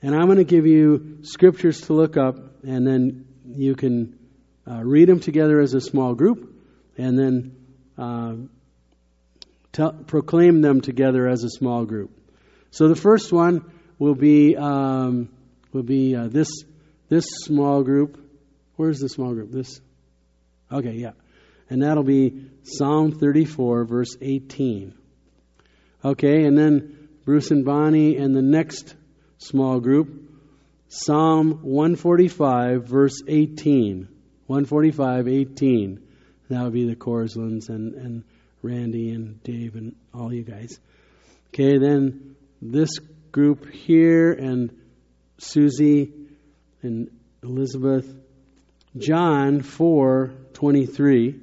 And 0.00 0.14
I'm 0.14 0.26
going 0.26 0.38
to 0.38 0.44
give 0.44 0.66
you 0.66 1.18
scriptures 1.22 1.82
to 1.82 1.92
look 1.92 2.16
up, 2.16 2.36
and 2.64 2.86
then 2.86 3.26
you 3.46 3.74
can 3.74 4.18
uh, 4.68 4.82
read 4.82 5.08
them 5.08 5.20
together 5.20 5.60
as 5.60 5.74
a 5.74 5.80
small 5.80 6.14
group, 6.14 6.52
and 6.96 7.18
then 7.18 7.56
uh, 7.98 8.34
tell, 9.72 9.92
proclaim 9.92 10.60
them 10.60 10.80
together 10.80 11.28
as 11.28 11.44
a 11.44 11.50
small 11.50 11.84
group. 11.84 12.10
So 12.70 12.88
the 12.88 12.96
first 12.96 13.32
one 13.32 13.70
will 13.98 14.14
be 14.14 14.56
um, 14.56 15.28
will 15.72 15.82
be 15.82 16.16
uh, 16.16 16.28
this 16.28 16.48
this 17.08 17.26
small 17.44 17.82
group. 17.82 18.18
Where's 18.76 18.98
the 18.98 19.08
small 19.08 19.34
group? 19.34 19.50
This. 19.50 19.80
Okay, 20.70 20.94
yeah, 20.94 21.12
and 21.68 21.82
that'll 21.82 22.02
be 22.02 22.46
Psalm 22.62 23.12
34, 23.12 23.84
verse 23.84 24.16
18. 24.20 24.94
Okay, 26.04 26.44
and 26.44 26.56
then 26.56 27.01
Bruce 27.24 27.50
and 27.50 27.64
Bonnie 27.64 28.16
and 28.16 28.34
the 28.34 28.42
next 28.42 28.94
small 29.38 29.80
group, 29.80 30.30
Psalm 30.88 31.60
145, 31.62 32.84
verse 32.84 33.22
18. 33.26 34.08
145, 34.46 35.28
18. 35.28 36.02
That 36.50 36.64
would 36.64 36.72
be 36.72 36.86
the 36.86 36.96
Corslands 36.96 37.68
and, 37.68 37.94
and 37.94 38.24
Randy 38.62 39.10
and 39.10 39.42
Dave 39.42 39.76
and 39.76 39.94
all 40.12 40.32
you 40.32 40.42
guys. 40.42 40.78
Okay, 41.48 41.78
then 41.78 42.36
this 42.60 42.98
group 43.30 43.70
here 43.70 44.32
and 44.32 44.76
Susie 45.38 46.12
and 46.82 47.10
Elizabeth, 47.42 48.06
John 48.96 49.62
4, 49.62 50.32
23. 50.52 51.40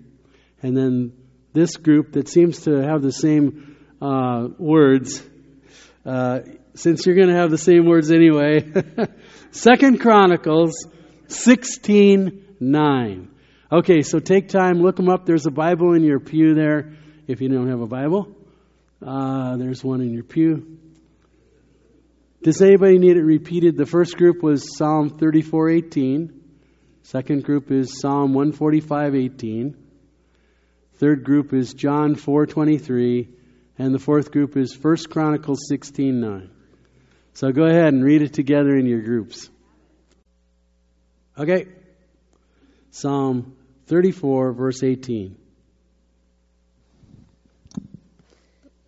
And 0.62 0.78
then 0.78 1.14
this 1.54 1.78
group 1.78 2.14
that 2.14 2.28
seems 2.28 2.62
to 2.62 2.82
have 2.82 3.02
the 3.02 3.12
same 3.12 3.78
uh, 4.02 4.48
words, 4.58 5.22
uh, 6.06 6.40
since 6.76 7.06
you're 7.06 7.16
going 7.16 7.30
to 7.30 7.36
have 7.36 7.52
the 7.52 7.58
same 7.58 7.86
words 7.86 8.12
anyway. 8.12 8.72
Second 9.52 10.00
Chronicles 10.00 10.74
16 11.28 12.46
9. 12.60 13.32
Okay, 13.72 14.02
so 14.02 14.20
take 14.20 14.50
time, 14.50 14.82
look 14.82 14.96
them 14.96 15.10
up. 15.10 15.26
There's 15.26 15.46
a 15.46 15.52
Bible 15.52 15.94
in 15.94 16.04
your 16.04 16.20
pew 16.20 16.56
there 16.56 16.94
if 17.28 17.42
you 17.42 17.50
don't 17.50 17.70
have 17.70 17.82
a 17.82 17.88
Bible. 17.88 18.36
Uh, 19.06 19.56
there's 19.58 19.84
one 19.84 20.02
in 20.02 20.12
your 20.14 20.24
pew. 20.24 20.80
Does 22.42 22.62
anybody 22.62 22.98
need 22.98 23.18
it 23.18 23.24
repeated? 23.24 23.78
The 23.78 23.86
first 23.86 24.18
group 24.18 24.42
was 24.42 24.78
Psalm 24.78 25.12
34:18. 25.12 26.34
Second 27.04 27.44
group 27.44 27.72
is 27.72 28.00
Psalm 28.02 28.34
145:18. 28.34 29.76
Third 30.96 31.24
group 31.24 31.54
is 31.54 31.74
John 31.74 32.16
4:23, 32.16 33.28
and 33.80 33.96
the 33.96 34.00
fourth 34.00 34.32
group 34.32 34.58
is 34.58 34.76
1 34.76 35.10
Chronicles 35.10 35.68
16:9. 35.72 36.50
So 37.34 37.52
go 37.52 37.64
ahead 37.64 37.94
and 37.94 38.04
read 38.04 38.22
it 38.22 38.34
together 38.34 38.76
in 38.76 38.86
your 38.86 39.02
groups. 39.02 39.50
Okay. 41.38 41.68
Psalm 42.92 43.56
34 43.88 44.52
verse 44.52 44.84
18. 44.84 45.38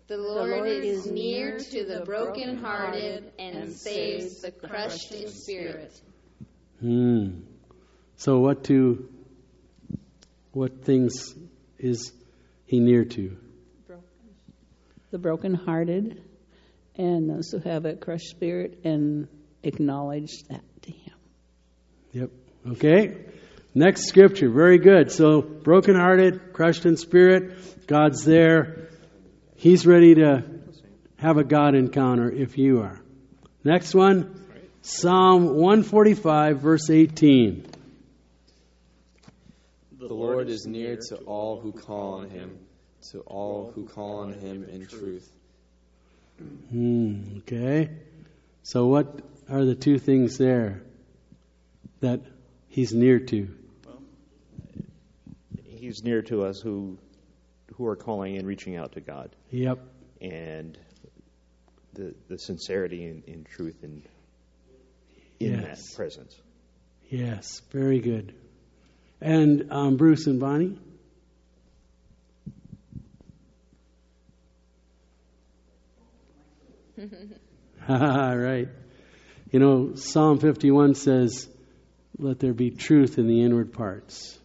The 0.08 0.18
Lord 0.18 0.68
is 0.68 1.10
near 1.10 1.58
to 1.58 1.84
the 1.86 2.02
brokenhearted 2.04 3.32
and 3.38 3.72
saves 3.72 4.42
the 4.42 4.50
crushed 4.50 5.10
in 5.12 5.28
spirit. 5.28 5.98
Hmm. 6.80 7.40
So 8.16 8.40
what 8.40 8.64
to 8.64 9.08
what 10.52 10.84
things 10.84 11.34
is 11.78 12.12
he 12.66 12.78
near 12.78 13.06
to? 13.06 13.38
The 15.12 15.18
brokenhearted 15.18 16.20
and 16.96 17.30
those 17.30 17.50
who 17.50 17.58
have 17.58 17.84
a 17.84 17.94
crushed 17.94 18.30
spirit 18.30 18.80
and 18.82 19.28
acknowledge 19.62 20.42
that 20.48 20.64
to 20.82 20.90
him. 20.90 21.14
Yep. 22.12 22.30
Okay. 22.72 23.16
Next 23.74 24.06
scripture. 24.06 24.50
Very 24.50 24.78
good. 24.78 25.12
So 25.12 25.42
brokenhearted, 25.42 26.52
crushed 26.52 26.86
in 26.86 26.96
spirit, 26.96 27.86
God's 27.86 28.24
there. 28.24 28.88
He's 29.54 29.86
ready 29.86 30.16
to 30.16 30.44
have 31.16 31.36
a 31.36 31.44
God 31.44 31.74
encounter 31.74 32.30
if 32.30 32.58
you 32.58 32.80
are. 32.80 33.00
Next 33.62 33.94
one. 33.94 34.38
Psalm 34.80 35.54
145 35.54 36.58
verse 36.60 36.90
18. 36.90 37.66
The 39.98 40.12
Lord 40.12 40.48
is 40.48 40.66
near 40.66 40.96
to 41.08 41.16
all 41.18 41.60
who 41.60 41.70
call 41.70 42.14
on 42.14 42.30
him, 42.30 42.58
to 43.10 43.20
all 43.20 43.72
who 43.74 43.86
call 43.86 44.18
on 44.20 44.32
him 44.32 44.64
in 44.64 44.86
truth. 44.86 45.28
Hmm, 46.70 47.38
okay. 47.38 47.90
So 48.62 48.86
what 48.86 49.20
are 49.50 49.64
the 49.64 49.74
two 49.74 49.98
things 49.98 50.38
there 50.38 50.82
that 52.00 52.20
he's 52.68 52.92
near 52.92 53.18
to? 53.20 53.48
Well, 53.86 54.02
He's 55.64 56.02
near 56.02 56.22
to 56.22 56.44
us 56.44 56.60
who 56.60 56.98
who 57.76 57.86
are 57.86 57.96
calling 57.96 58.36
and 58.36 58.46
reaching 58.46 58.76
out 58.76 58.92
to 58.92 59.00
God, 59.00 59.30
Yep. 59.50 59.78
and 60.20 60.78
the 61.94 62.14
the 62.28 62.38
sincerity 62.38 63.04
and, 63.06 63.24
in 63.24 63.44
truth 63.44 63.76
in 63.82 64.02
in 65.40 65.60
Yes. 65.60 65.88
that 65.90 65.96
presence. 65.96 66.36
Yes. 67.10 67.60
Very 67.70 68.00
good. 68.00 68.34
And 69.20 69.70
um, 69.70 69.96
Bruce 69.96 70.26
and 70.26 70.40
Bonnie? 70.40 70.78
right. 77.88 78.68
You 79.50 79.58
know, 79.58 79.94
Psalm 79.94 80.38
51 80.38 80.94
says, 80.94 81.48
Let 82.18 82.38
there 82.38 82.52
be 82.52 82.70
truth 82.70 83.18
in 83.18 83.26
the 83.26 83.42
inward 83.42 83.72
parts. 83.72 84.38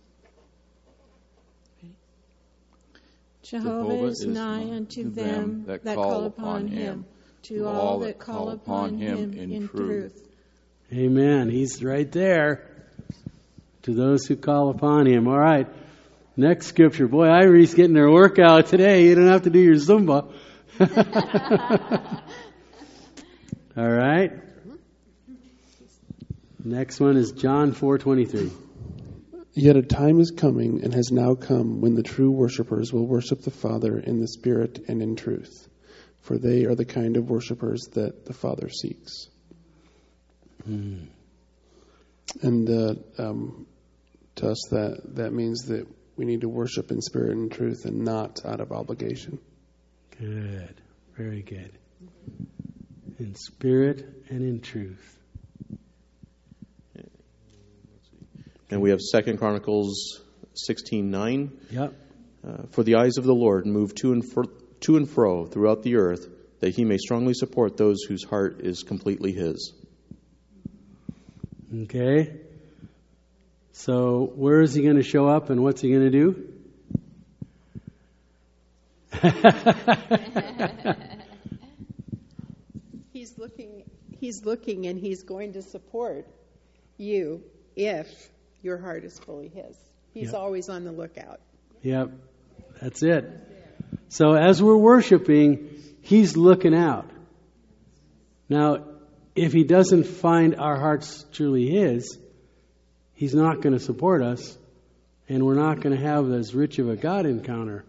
Jehovah 3.44 4.08
is 4.08 4.26
nigh 4.26 4.70
unto 4.72 5.10
them 5.10 5.64
that 5.68 5.84
call 5.96 6.26
upon 6.26 6.68
him, 6.68 7.06
to 7.44 7.66
all 7.66 8.00
that 8.00 8.20
call 8.20 8.50
upon 8.50 8.98
him 8.98 9.34
in 9.34 9.70
truth. 9.70 10.28
Amen. 10.92 11.50
He's 11.50 11.82
right 11.82 12.12
there 12.12 12.70
to 13.84 13.94
those 13.94 14.26
who 14.26 14.36
call 14.36 14.70
upon 14.70 15.06
him. 15.06 15.30
All 15.30 15.40
right. 15.40 15.68
Next 16.36 16.68
scripture. 16.68 17.08
Boy, 17.08 17.28
Irie's 17.28 17.74
getting 17.74 17.96
her 17.96 18.12
workout 18.12 18.68
today. 18.68 19.06
You 19.06 19.16
don't 19.16 19.28
have 19.28 19.44
to 19.44 19.50
do 19.50 19.60
your 19.60 19.76
Zumba. 19.76 20.34
All 23.78 23.88
right. 23.88 24.32
Next 26.64 27.00
one 27.00 27.16
is 27.16 27.32
John 27.32 27.74
4:23. 27.74 28.52
Yet 29.54 29.76
a 29.78 29.84
time 29.84 30.20
is 30.20 30.32
coming 30.32 30.84
and 30.84 30.96
has 30.96 31.12
now 31.12 31.36
come 31.36 31.80
when 31.80 31.94
the 31.94 32.02
true 32.02 32.32
worshippers 32.32 32.92
will 32.92 33.06
worship 33.06 33.42
the 33.42 33.52
Father 33.52 34.00
in 34.00 34.20
the 34.20 34.28
Spirit 34.28 34.80
and 34.88 35.04
in 35.04 35.16
truth, 35.16 35.70
for 36.22 36.40
they 36.40 36.66
are 36.66 36.74
the 36.74 36.86
kind 36.86 37.18
of 37.18 37.30
worshippers 37.30 37.84
that 37.94 38.26
the 38.26 38.34
Father 38.34 38.68
seeks. 38.70 39.28
Hmm. 40.66 41.04
And 42.42 42.70
uh, 42.70 42.96
um, 43.20 43.68
to 44.38 44.50
us, 44.50 44.62
that, 44.72 45.02
that 45.16 45.34
means 45.34 45.68
that 45.68 45.88
we 46.16 46.26
need 46.26 46.42
to 46.42 46.50
worship 46.50 46.90
in 46.90 47.02
spirit 47.02 47.38
and 47.38 47.52
truth 47.52 47.86
and 47.86 48.04
not 48.04 48.44
out 48.44 48.60
of 48.60 48.72
obligation. 48.72 49.38
Good. 50.20 50.82
Very 51.16 51.44
good. 51.44 51.72
In 53.20 53.36
spirit 53.36 54.06
and 54.30 54.42
in 54.42 54.62
truth. 54.62 55.16
And 58.70 58.82
we 58.82 58.90
have 58.92 59.02
Second 59.02 59.38
Chronicles 59.38 60.22
16:9. 60.54 61.52
Yep. 61.72 61.94
Uh, 62.46 62.58
For 62.70 62.84
the 62.84 62.96
eyes 62.96 63.18
of 63.18 63.24
the 63.24 63.34
Lord 63.34 63.66
move 63.66 63.96
to 63.96 64.12
and, 64.12 64.24
fro, 64.24 64.44
to 64.82 64.98
and 64.98 65.10
fro 65.10 65.46
throughout 65.46 65.84
the 65.84 65.96
earth, 65.96 66.28
that 66.60 66.76
he 66.76 66.86
may 66.86 66.98
strongly 66.98 67.34
support 67.34 67.78
those 67.78 68.04
whose 68.04 68.24
heart 68.24 68.62
is 68.62 68.84
completely 68.84 69.32
his. 69.32 69.74
Okay. 71.84 72.38
So, 73.72 74.32
where 74.36 74.62
is 74.62 74.74
he 74.74 74.82
going 74.82 74.96
to 74.96 75.04
show 75.04 75.28
up 75.28 75.50
and 75.50 75.64
what's 75.64 75.82
he 75.82 75.92
going 75.92 76.04
to 76.04 76.10
do? 76.10 76.54
He's 83.14 83.38
looking, 83.38 83.84
he's 84.20 84.46
looking 84.46 84.88
and 84.88 85.00
he's 85.00 85.24
going 85.24 85.54
to 85.54 85.62
support 85.62 86.26
you 86.98 87.44
if 87.76 88.08
your 88.62 88.78
heart 88.78 89.04
is 89.04 89.18
fully 89.20 89.50
his. 89.50 89.76
He's 90.14 90.32
Yep. 90.32 90.36
always 90.36 90.70
on 90.70 90.84
the 90.84 90.92
lookout. 90.92 91.40
Yep. 91.84 92.12
That's 92.82 93.04
it. 93.04 93.26
So, 94.10 94.34
as 94.34 94.62
we're 94.62 94.78
worshiping, 94.78 95.70
he's 96.02 96.36
looking 96.38 96.74
out. 96.74 97.10
Now, 98.50 98.86
if 99.36 99.54
he 99.54 99.64
doesn't 99.64 100.06
find 100.06 100.56
our 100.56 100.80
hearts 100.80 101.26
truly 101.34 101.70
his, 101.70 102.18
he's 103.14 103.36
not 103.36 103.62
going 103.62 103.74
to 103.74 103.80
support 103.80 104.22
us, 104.24 104.58
and 105.30 105.46
we're 105.46 105.56
not 105.56 105.82
going 105.82 105.96
to 105.96 106.02
have 106.02 106.32
as 106.32 106.56
rich 106.56 106.80
of 106.80 106.90
a 106.90 106.96
God 106.96 107.26
encounter. 107.26 107.84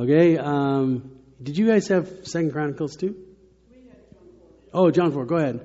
Okay. 0.00 0.38
Um, 0.38 1.12
did 1.42 1.56
you 1.56 1.66
guys 1.66 1.88
have 1.88 2.08
Second 2.26 2.52
Chronicles 2.52 2.96
too? 2.96 3.14
Oh, 4.76 4.90
John 4.90 5.12
four. 5.12 5.24
Go 5.24 5.36
ahead. 5.36 5.64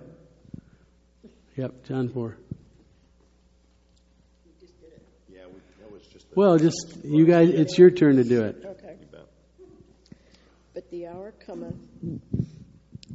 Yep, 1.55 1.83
John 1.85 2.09
four. 2.09 2.37
Well, 6.35 6.59
just 6.59 7.03
you 7.03 7.25
guys. 7.25 7.49
It's 7.49 7.75
your 7.75 7.89
turn 7.89 8.17
to 8.17 8.23
do 8.23 8.43
it. 8.43 8.63
Okay. 8.63 8.97
But 10.75 10.91
the 10.91 11.07
hour 11.07 11.33
cometh, 11.45 11.75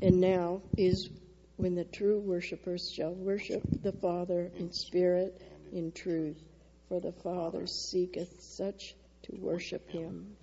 and 0.03 0.21
now 0.21 0.63
is 0.77 1.09
when 1.57 1.77
the 1.77 1.85
true 1.85 2.19
worshippers 2.19 2.93
shall 2.95 3.15
worship 3.15 3.63
the 3.83 3.93
Father 3.93 4.51
in 4.59 4.73
spirit, 4.73 5.41
in 5.73 5.93
truth. 5.93 6.43
For 6.89 7.01
the 7.01 7.13
Father 7.13 7.67
seeketh 7.67 8.43
such 8.43 8.95
to 9.23 9.37
worship 9.37 9.89
him. 9.89 10.37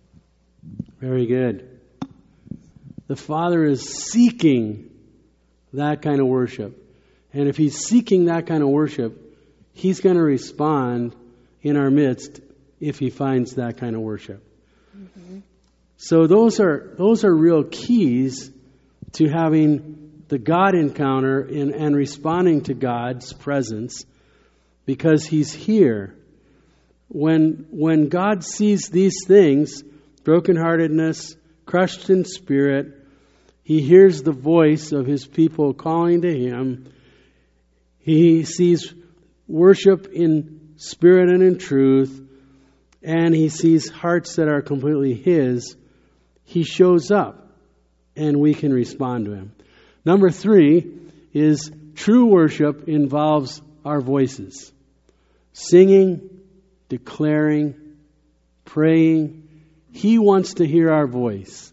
Very 0.99 1.27
good. 1.27 1.81
The 3.07 3.17
Father 3.17 3.65
is 3.65 3.81
seeking 3.81 4.89
that 5.73 6.01
kind 6.01 6.19
of 6.19 6.27
worship. 6.27 6.77
And 7.33 7.47
if 7.47 7.57
He's 7.57 7.77
seeking 7.77 8.25
that 8.25 8.47
kind 8.47 8.63
of 8.63 8.69
worship, 8.69 9.17
He's 9.73 10.01
going 10.01 10.15
to 10.15 10.23
respond 10.23 11.15
in 11.61 11.77
our 11.77 11.89
midst 11.89 12.39
if 12.79 12.99
He 12.99 13.09
finds 13.09 13.55
that 13.55 13.77
kind 13.77 13.95
of 13.95 14.01
worship. 14.01 14.43
Mm-hmm. 14.97 15.39
So 15.97 16.27
those 16.27 16.59
are 16.59 16.93
those 16.97 17.23
are 17.23 17.33
real 17.33 17.63
keys 17.63 18.51
to 19.13 19.29
having 19.29 20.23
the 20.27 20.39
God 20.39 20.75
encounter 20.75 21.41
in, 21.41 21.73
and 21.73 21.95
responding 21.95 22.61
to 22.63 22.73
God's 22.73 23.33
presence 23.33 24.05
because 24.85 25.25
He's 25.25 25.53
here. 25.53 26.15
When 27.07 27.67
when 27.71 28.09
God 28.09 28.43
sees 28.43 28.89
these 28.89 29.25
things, 29.27 29.83
brokenheartedness, 30.23 31.35
crushed 31.65 32.09
in 32.09 32.25
spirit, 32.25 33.00
he 33.71 33.79
hears 33.79 34.21
the 34.21 34.33
voice 34.33 34.91
of 34.91 35.05
his 35.05 35.25
people 35.25 35.73
calling 35.73 36.23
to 36.23 36.37
him. 36.37 36.91
He 37.99 38.43
sees 38.43 38.93
worship 39.47 40.11
in 40.11 40.73
spirit 40.75 41.29
and 41.29 41.41
in 41.41 41.57
truth, 41.57 42.21
and 43.01 43.33
he 43.33 43.47
sees 43.47 43.89
hearts 43.89 44.35
that 44.35 44.49
are 44.49 44.61
completely 44.61 45.13
his. 45.13 45.77
He 46.43 46.65
shows 46.65 47.11
up, 47.11 47.47
and 48.17 48.41
we 48.41 48.53
can 48.55 48.73
respond 48.73 49.23
to 49.27 49.35
him. 49.35 49.55
Number 50.03 50.31
three 50.31 50.91
is 51.31 51.71
true 51.95 52.25
worship 52.25 52.89
involves 52.89 53.61
our 53.85 54.01
voices 54.01 54.69
singing, 55.53 56.41
declaring, 56.89 57.75
praying. 58.65 59.47
He 59.93 60.19
wants 60.19 60.55
to 60.55 60.67
hear 60.67 60.91
our 60.91 61.07
voice. 61.07 61.70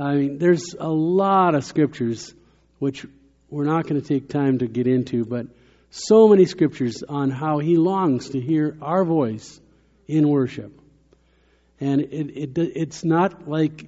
I 0.00 0.14
mean, 0.14 0.38
there's 0.38 0.74
a 0.78 0.88
lot 0.88 1.54
of 1.54 1.64
scriptures 1.64 2.34
which 2.78 3.04
we're 3.50 3.64
not 3.64 3.86
going 3.86 4.00
to 4.00 4.06
take 4.06 4.28
time 4.28 4.58
to 4.58 4.66
get 4.66 4.86
into, 4.86 5.24
but 5.24 5.46
so 5.90 6.28
many 6.28 6.46
scriptures 6.46 7.02
on 7.06 7.30
how 7.30 7.58
he 7.58 7.76
longs 7.76 8.30
to 8.30 8.40
hear 8.40 8.78
our 8.80 9.04
voice 9.04 9.60
in 10.08 10.28
worship. 10.28 10.72
And 11.80 12.00
it, 12.00 12.56
it 12.56 12.58
it's 12.58 13.04
not 13.04 13.48
like, 13.48 13.86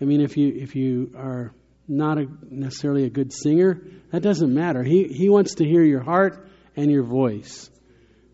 I 0.00 0.04
mean, 0.04 0.20
if 0.20 0.36
you 0.36 0.52
if 0.54 0.74
you 0.76 1.12
are 1.16 1.52
not 1.86 2.18
a, 2.18 2.26
necessarily 2.50 3.04
a 3.04 3.10
good 3.10 3.32
singer, 3.32 3.80
that 4.10 4.22
doesn't 4.22 4.52
matter. 4.52 4.82
He 4.82 5.04
he 5.04 5.28
wants 5.28 5.56
to 5.56 5.64
hear 5.64 5.82
your 5.82 6.02
heart 6.02 6.46
and 6.76 6.90
your 6.90 7.04
voice. 7.04 7.70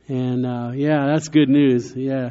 And 0.08 0.46
uh, 0.46 0.72
yeah, 0.74 1.06
that's 1.06 1.28
good 1.28 1.48
news. 1.48 1.94
Yeah, 1.94 2.30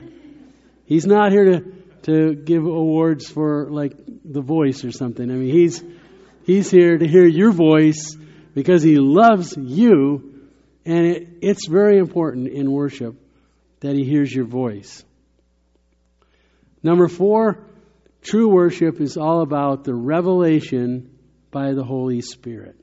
he's 0.86 1.06
not 1.06 1.32
here 1.32 1.46
to 1.46 1.84
to 2.04 2.36
give 2.36 2.63
awards 2.63 3.30
for 3.30 3.69
like 3.69 3.98
the 4.24 4.42
voice 4.42 4.84
or 4.84 4.92
something. 4.92 5.30
I 5.30 5.36
mean, 5.36 5.54
he's 5.54 5.84
he's 6.46 6.70
here 6.70 6.98
to 6.98 7.08
hear 7.08 7.26
your 7.26 7.52
voice 7.52 8.16
because 8.54 8.84
he 8.84 8.98
loves 8.98 9.56
you, 9.58 10.50
and 10.86 11.06
it, 11.06 11.28
it's 11.42 11.68
very 11.68 11.98
important 11.98 12.48
in 12.48 12.72
worship 12.72 13.16
that 13.80 13.96
he 13.96 14.04
hears 14.04 14.34
your 14.34 14.46
voice. 14.46 15.04
Number 16.82 17.08
four, 17.08 17.66
true 18.22 18.50
worship 18.50 19.00
is 19.02 19.18
all 19.18 19.42
about 19.42 19.84
the 19.84 19.96
revelation 19.96 21.18
by 21.52 21.74
the 21.74 21.84
Holy 21.84 22.22
Spirit. 22.22 22.76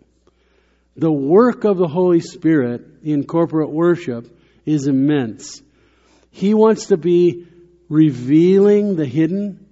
The 0.97 1.13
work 1.13 1.65
of 1.65 1.79
the 1.79 1.89
Holy 1.89 2.21
Spirit 2.21 2.83
in 3.03 3.25
corporate 3.25 3.71
worship 3.71 4.27
is 4.67 4.87
immense. 4.87 5.63
He 6.31 6.55
wants 6.55 6.87
to 6.87 6.97
be 6.97 7.47
revealing 7.89 8.97
the 8.97 9.07
hidden. 9.07 9.67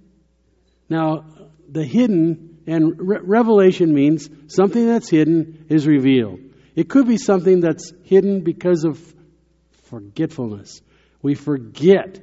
Now, 0.89 1.25
the 1.71 1.83
hidden 1.83 2.59
and 2.67 2.99
re- 2.99 3.19
revelation 3.21 3.93
means 3.93 4.29
something 4.47 4.87
that's 4.87 5.09
hidden 5.09 5.65
is 5.69 5.87
revealed. 5.87 6.39
It 6.75 6.89
could 6.89 7.07
be 7.07 7.17
something 7.17 7.59
that's 7.59 7.91
hidden 8.03 8.41
because 8.41 8.83
of 8.83 9.01
forgetfulness. 9.89 10.81
We 11.21 11.35
forget 11.35 12.19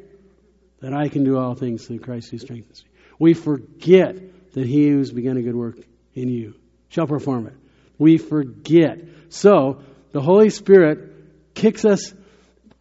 that 0.80 0.94
I 0.94 1.08
can 1.08 1.24
do 1.24 1.36
all 1.36 1.54
things 1.54 1.86
through 1.86 1.98
Christ 2.00 2.30
who 2.30 2.38
strengthens 2.38 2.84
me. 2.84 2.90
We 3.18 3.34
forget 3.34 4.52
that 4.52 4.66
he 4.66 4.88
who's 4.88 5.10
begun 5.10 5.36
a 5.36 5.42
good 5.42 5.56
work 5.56 5.78
in 6.14 6.28
you 6.28 6.54
shall 6.88 7.06
perform 7.06 7.46
it. 7.46 7.54
We 7.98 8.18
forget. 8.18 8.98
So, 9.28 9.82
the 10.12 10.20
Holy 10.20 10.50
Spirit 10.50 11.54
kicks 11.54 11.84
us 11.84 12.14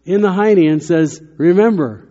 in 0.05 0.21
the 0.21 0.29
hiney 0.29 0.69
and 0.71 0.83
says, 0.83 1.21
Remember. 1.37 2.07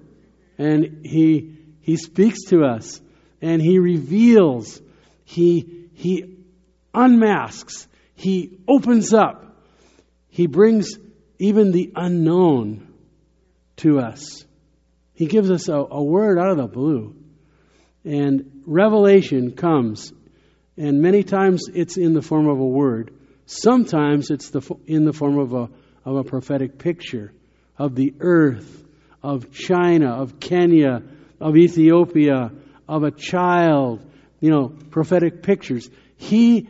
And 0.58 1.04
he, 1.04 1.56
he 1.80 1.96
speaks 1.96 2.44
to 2.48 2.64
us 2.64 3.00
and 3.44 3.60
he 3.60 3.78
reveals, 3.78 4.80
he, 5.24 5.90
he 5.92 6.38
unmasks, 6.94 7.86
he 8.14 8.58
opens 8.66 9.12
up, 9.12 9.60
he 10.28 10.46
brings 10.46 10.98
even 11.38 11.70
the 11.70 11.92
unknown 11.94 12.88
to 13.76 13.98
us. 13.98 14.46
He 15.12 15.26
gives 15.26 15.50
us 15.50 15.68
a, 15.68 15.74
a 15.74 16.02
word 16.02 16.38
out 16.38 16.52
of 16.52 16.56
the 16.56 16.66
blue. 16.66 17.14
And 18.02 18.62
revelation 18.64 19.52
comes, 19.52 20.10
and 20.78 21.02
many 21.02 21.22
times 21.22 21.66
it's 21.72 21.98
in 21.98 22.14
the 22.14 22.22
form 22.22 22.48
of 22.48 22.58
a 22.58 22.66
word. 22.66 23.12
Sometimes 23.44 24.30
it's 24.30 24.48
the, 24.48 24.62
in 24.86 25.04
the 25.04 25.12
form 25.12 25.38
of 25.38 25.52
a, 25.52 25.68
of 26.06 26.16
a 26.16 26.24
prophetic 26.24 26.78
picture 26.78 27.34
of 27.76 27.94
the 27.94 28.14
earth, 28.20 28.82
of 29.22 29.52
China, 29.52 30.14
of 30.14 30.40
Kenya, 30.40 31.02
of 31.40 31.58
Ethiopia, 31.58 32.50
of 32.88 33.02
a 33.02 33.10
child, 33.10 34.04
you 34.40 34.50
know, 34.50 34.68
prophetic 34.68 35.42
pictures. 35.42 35.88
He, 36.16 36.68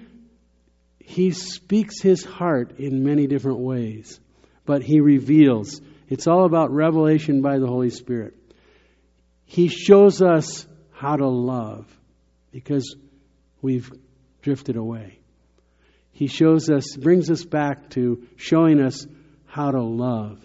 he 0.98 1.32
speaks 1.32 2.00
his 2.00 2.24
heart 2.24 2.78
in 2.78 3.04
many 3.04 3.26
different 3.26 3.60
ways, 3.60 4.20
but 4.64 4.82
he 4.82 5.00
reveals. 5.00 5.80
It's 6.08 6.26
all 6.26 6.44
about 6.44 6.70
revelation 6.70 7.42
by 7.42 7.58
the 7.58 7.66
Holy 7.66 7.90
Spirit. 7.90 8.34
He 9.44 9.68
shows 9.68 10.22
us 10.22 10.66
how 10.92 11.16
to 11.16 11.28
love 11.28 11.86
because 12.50 12.96
we've 13.60 13.90
drifted 14.42 14.76
away. 14.76 15.18
He 16.12 16.28
shows 16.28 16.70
us, 16.70 16.96
brings 16.96 17.30
us 17.30 17.44
back 17.44 17.90
to 17.90 18.26
showing 18.36 18.80
us 18.80 19.06
how 19.46 19.72
to 19.72 19.82
love. 19.82 20.40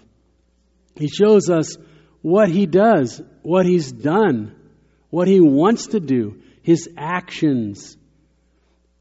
He 0.95 1.07
shows 1.07 1.49
us 1.49 1.77
what 2.21 2.49
he 2.49 2.65
does, 2.65 3.21
what 3.43 3.65
he's 3.65 3.91
done, 3.91 4.55
what 5.09 5.27
he 5.27 5.39
wants 5.39 5.87
to 5.87 5.99
do, 5.99 6.41
his 6.61 6.89
actions. 6.97 7.97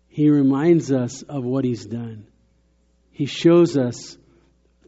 He 0.09 0.31
reminds 0.31 0.91
us 0.91 1.23
of 1.23 1.45
what 1.45 1.65
he's 1.65 1.85
done. 1.85 2.27
He 3.11 3.27
shows 3.27 3.77
us 3.77 4.17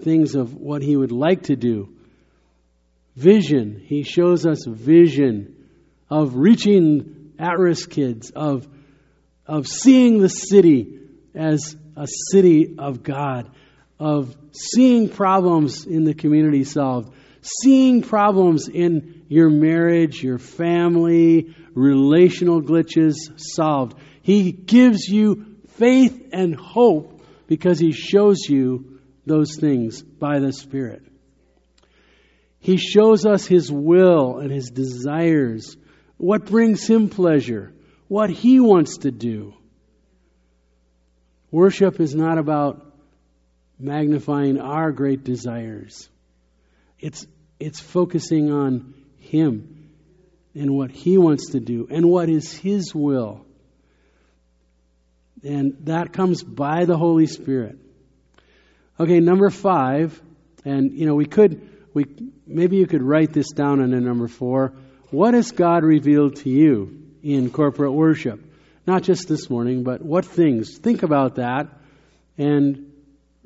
things 0.03 0.35
of 0.35 0.55
what 0.55 0.83
he 0.83 0.97
would 0.97 1.13
like 1.13 1.45
to 1.45 1.57
do. 1.57 1.95
Vision. 3.17 3.83
He 3.85 4.03
shows 4.03 4.47
us 4.47 4.65
vision 4.67 5.57
of 6.09 6.37
reaching 6.37 7.33
at 7.39 7.59
risk 7.59 7.91
kids, 7.91 8.31
of, 8.31 8.67
of 9.47 9.67
seeing 9.67 10.21
the 10.21 10.29
city 10.29 11.01
as 11.35 11.77
a 11.97 12.07
city 12.31 12.77
of 12.79 13.03
God, 13.03 13.51
of 13.99 14.37
seeing 14.53 15.09
problems 15.09 15.87
in 15.87 16.05
the 16.05 16.15
community 16.15 16.65
solved, 16.65 17.13
seeing 17.43 18.03
problems 18.03 18.69
in 18.69 19.25
your 19.29 19.51
marriage, 19.51 20.23
your 20.23 20.39
family, 20.39 21.55
relational 21.75 22.63
glitches 22.63 23.15
solved. 23.37 23.97
He 24.23 24.53
gives 24.53 25.09
you 25.09 25.57
faith 25.79 26.29
and 26.33 26.55
hope 26.55 27.23
because 27.47 27.79
He 27.79 27.93
shows 27.93 28.41
you 28.49 29.01
those 29.27 29.57
things 29.57 30.03
by 30.03 30.39
the 30.39 30.53
Spirit. 30.53 31.03
He 32.59 32.77
shows 32.77 33.25
us 33.25 33.47
His 33.47 33.73
will 33.73 34.39
and 34.39 34.51
His 34.51 34.71
desires, 34.71 35.77
what 36.17 36.45
brings 36.45 36.87
Him 36.87 37.09
pleasure, 37.09 37.73
what 38.09 38.31
He 38.31 38.61
wants 38.61 38.99
to 38.99 39.11
do. 39.11 39.55
Worship 41.51 41.99
is 42.01 42.15
not 42.15 42.39
about 42.39 42.87
magnifying 43.79 44.61
our 44.61 44.93
great 44.93 45.25
desires. 45.25 46.09
It's, 46.99 47.27
it's 47.61 47.81
focusing 47.81 48.51
on 48.51 48.95
Him. 49.19 49.77
and 50.55 50.75
what 50.75 50.91
He 50.91 51.17
wants 51.17 51.51
to 51.51 51.61
do 51.61 51.87
and 51.91 52.11
what 52.11 52.29
is 52.29 52.53
His 52.53 52.93
will. 52.93 53.47
And 55.45 55.77
that 55.85 56.13
comes 56.13 56.43
by 56.43 56.87
the 56.87 56.97
Holy 56.97 57.27
Spirit. 57.27 57.79
Okay, 58.99 59.21
number 59.21 59.49
five, 59.49 60.21
and 60.65 60.93
you 60.93 61.07
know, 61.07 61.15
we 61.15 61.25
could, 61.25 61.69
we, 61.95 62.07
maybe 62.47 62.77
you 62.77 62.87
could 62.87 63.03
write 63.03 63.33
this 63.33 63.51
down 63.53 63.81
a 63.81 63.87
number 63.87 64.29
four. 64.29 64.75
What 65.11 65.35
has 65.35 65.53
God 65.53 65.85
revealed 65.85 66.37
to 66.37 66.51
you 66.51 67.03
in 67.23 67.51
corporate 67.51 67.93
worship? 67.93 68.45
Not 68.87 69.03
just 69.03 69.29
this 69.29 69.49
morning, 69.49 69.85
but 69.85 70.03
what 70.03 70.25
things? 70.25 70.79
Think 70.79 71.03
about 71.03 71.37
that 71.37 71.69
and 72.37 72.93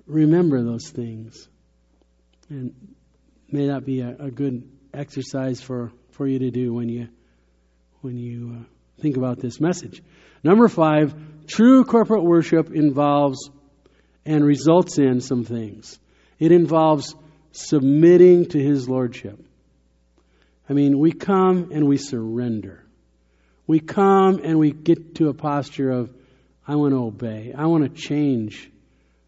remember 0.07 0.63
those 0.63 0.89
things. 0.89 1.49
And 2.49 2.94
may 3.55 3.69
not 3.69 3.85
be 3.85 4.01
a, 4.01 4.17
a 4.19 4.31
good 4.31 4.69
exercise 4.93 5.61
for, 5.61 5.93
for 6.11 6.27
you 6.27 6.41
to 6.41 6.51
do 6.51 6.75
when 6.75 6.89
you 6.89 7.09
when 8.01 8.19
you 8.19 8.57
uh, 8.59 8.65
think 9.01 9.17
about 9.17 9.39
this 9.39 9.61
message. 9.61 10.03
Number 10.43 10.69
five, 10.69 11.15
true 11.47 11.85
corporate 11.85 12.25
worship 12.25 12.71
involves 12.71 13.49
and 14.27 14.45
results 14.45 14.99
in 14.99 15.21
some 15.21 15.45
things. 15.45 15.99
It 16.39 16.53
involves 16.53 17.15
submitting 17.53 18.47
to 18.51 18.59
His 18.59 18.89
Lordship. 18.89 19.39
I 20.69 20.73
mean, 20.73 20.99
we 20.99 21.13
come 21.13 21.71
and 21.73 21.87
we 21.87 21.97
surrender. 21.97 22.85
We 23.67 23.81
come 23.81 24.41
and 24.43 24.59
we 24.59 24.73
get 24.73 25.15
to 25.15 25.29
a 25.29 25.35
posture 25.35 25.91
of, 25.91 26.13
I 26.67 26.75
want 26.77 26.93
to 26.93 26.99
obey. 26.99 27.55
I 27.57 27.67
want 27.67 27.85
to 27.85 28.03
change. 28.03 28.71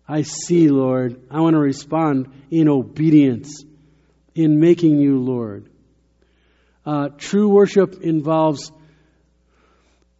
I 0.06 0.22
see, 0.22 0.68
Lord. 0.68 1.22
I 1.30 1.40
want 1.40 1.54
to 1.54 1.60
respond 1.60 2.28
in 2.50 2.68
obedience, 2.68 3.64
in 4.36 4.60
making 4.60 4.98
you 4.98 5.18
Lord. 5.18 5.68
Uh, 6.84 7.08
true 7.16 7.48
worship 7.48 8.02
involves 8.02 8.70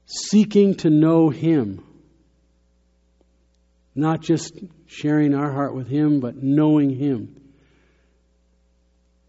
seeking 0.06 0.74
to 0.76 0.90
know 0.90 1.28
Him. 1.28 1.84
Not 3.94 4.22
just 4.22 4.58
sharing 4.86 5.34
our 5.34 5.52
heart 5.52 5.74
with 5.74 5.86
Him, 5.86 6.20
but 6.20 6.42
knowing 6.42 6.90
Him. 6.90 7.40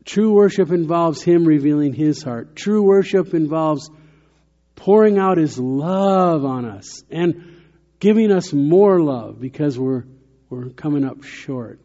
True 0.05 0.31
worship 0.33 0.71
involves 0.71 1.21
Him 1.21 1.43
revealing 1.43 1.93
His 1.93 2.23
heart. 2.23 2.55
True 2.55 2.81
worship 2.81 3.33
involves 3.33 3.89
pouring 4.75 5.19
out 5.19 5.37
His 5.37 5.59
love 5.59 6.45
on 6.45 6.65
us 6.65 7.03
and 7.11 7.61
giving 7.99 8.31
us 8.31 8.53
more 8.53 9.01
love 9.01 9.41
because 9.41 9.77
we're, 9.77 10.05
we're 10.49 10.69
coming 10.69 11.03
up 11.03 11.23
short. 11.23 11.79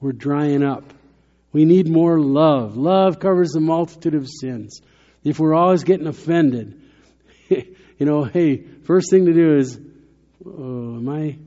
We're 0.00 0.12
drying 0.12 0.64
up. 0.64 0.92
We 1.52 1.64
need 1.64 1.88
more 1.88 2.18
love. 2.18 2.76
Love 2.76 3.20
covers 3.20 3.50
the 3.50 3.60
multitude 3.60 4.14
of 4.14 4.28
sins. 4.28 4.80
If 5.22 5.38
we're 5.38 5.54
always 5.54 5.84
getting 5.84 6.06
offended, 6.06 6.80
you 7.48 7.66
know, 8.06 8.24
hey, 8.24 8.64
first 8.84 9.10
thing 9.10 9.26
to 9.26 9.32
do 9.32 9.56
is, 9.56 9.78
oh, 10.46 10.96
am 10.96 11.08
I, 11.08 11.38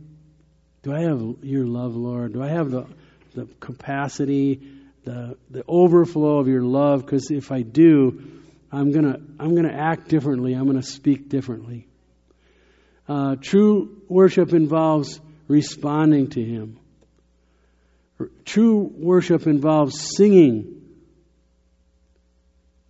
do 0.84 0.94
I 0.94 1.02
have 1.02 1.44
your 1.44 1.66
love, 1.66 1.96
Lord? 1.96 2.34
Do 2.34 2.44
I 2.44 2.50
have 2.50 2.70
the, 2.70 2.86
the 3.34 3.48
capacity, 3.60 4.62
the, 5.04 5.38
the 5.50 5.64
overflow 5.68 6.38
of 6.38 6.48
your 6.48 6.62
love? 6.62 7.04
Because 7.04 7.32
if 7.32 7.52
I 7.52 7.64
do, 7.64 8.44
I'm 8.72 8.92
gonna, 8.92 9.20
I'm 9.40 9.56
gonna 9.56 9.74
act 9.74 10.08
differently. 10.08 10.54
I'm 10.54 10.68
gonna 10.68 10.84
speak 10.84 11.30
differently. 11.30 11.88
Uh, 13.08 13.36
true 13.40 14.02
worship 14.08 14.54
involves 14.54 15.20
responding 15.48 16.30
to 16.30 16.44
Him. 16.44 16.80
True 18.46 18.92
worship 18.96 19.46
involves 19.46 20.16
singing. 20.16 20.82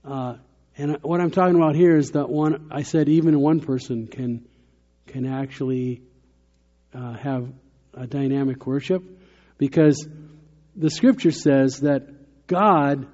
Uh, 0.03 0.35
and 0.77 0.97
what 1.01 1.19
I'm 1.19 1.31
talking 1.31 1.55
about 1.55 1.75
here 1.75 1.95
is 1.95 2.11
that 2.11 2.29
one, 2.29 2.69
I 2.71 2.83
said 2.83 3.09
even 3.09 3.39
one 3.39 3.59
person 3.59 4.07
can, 4.07 4.45
can 5.07 5.25
actually 5.25 6.03
uh, 6.93 7.13
have 7.13 7.49
a 7.93 8.05
dynamic 8.05 8.67
worship 8.67 9.03
because 9.57 10.07
the 10.75 10.89
scripture 10.89 11.31
says 11.31 11.79
that 11.81 12.47
God, 12.47 13.07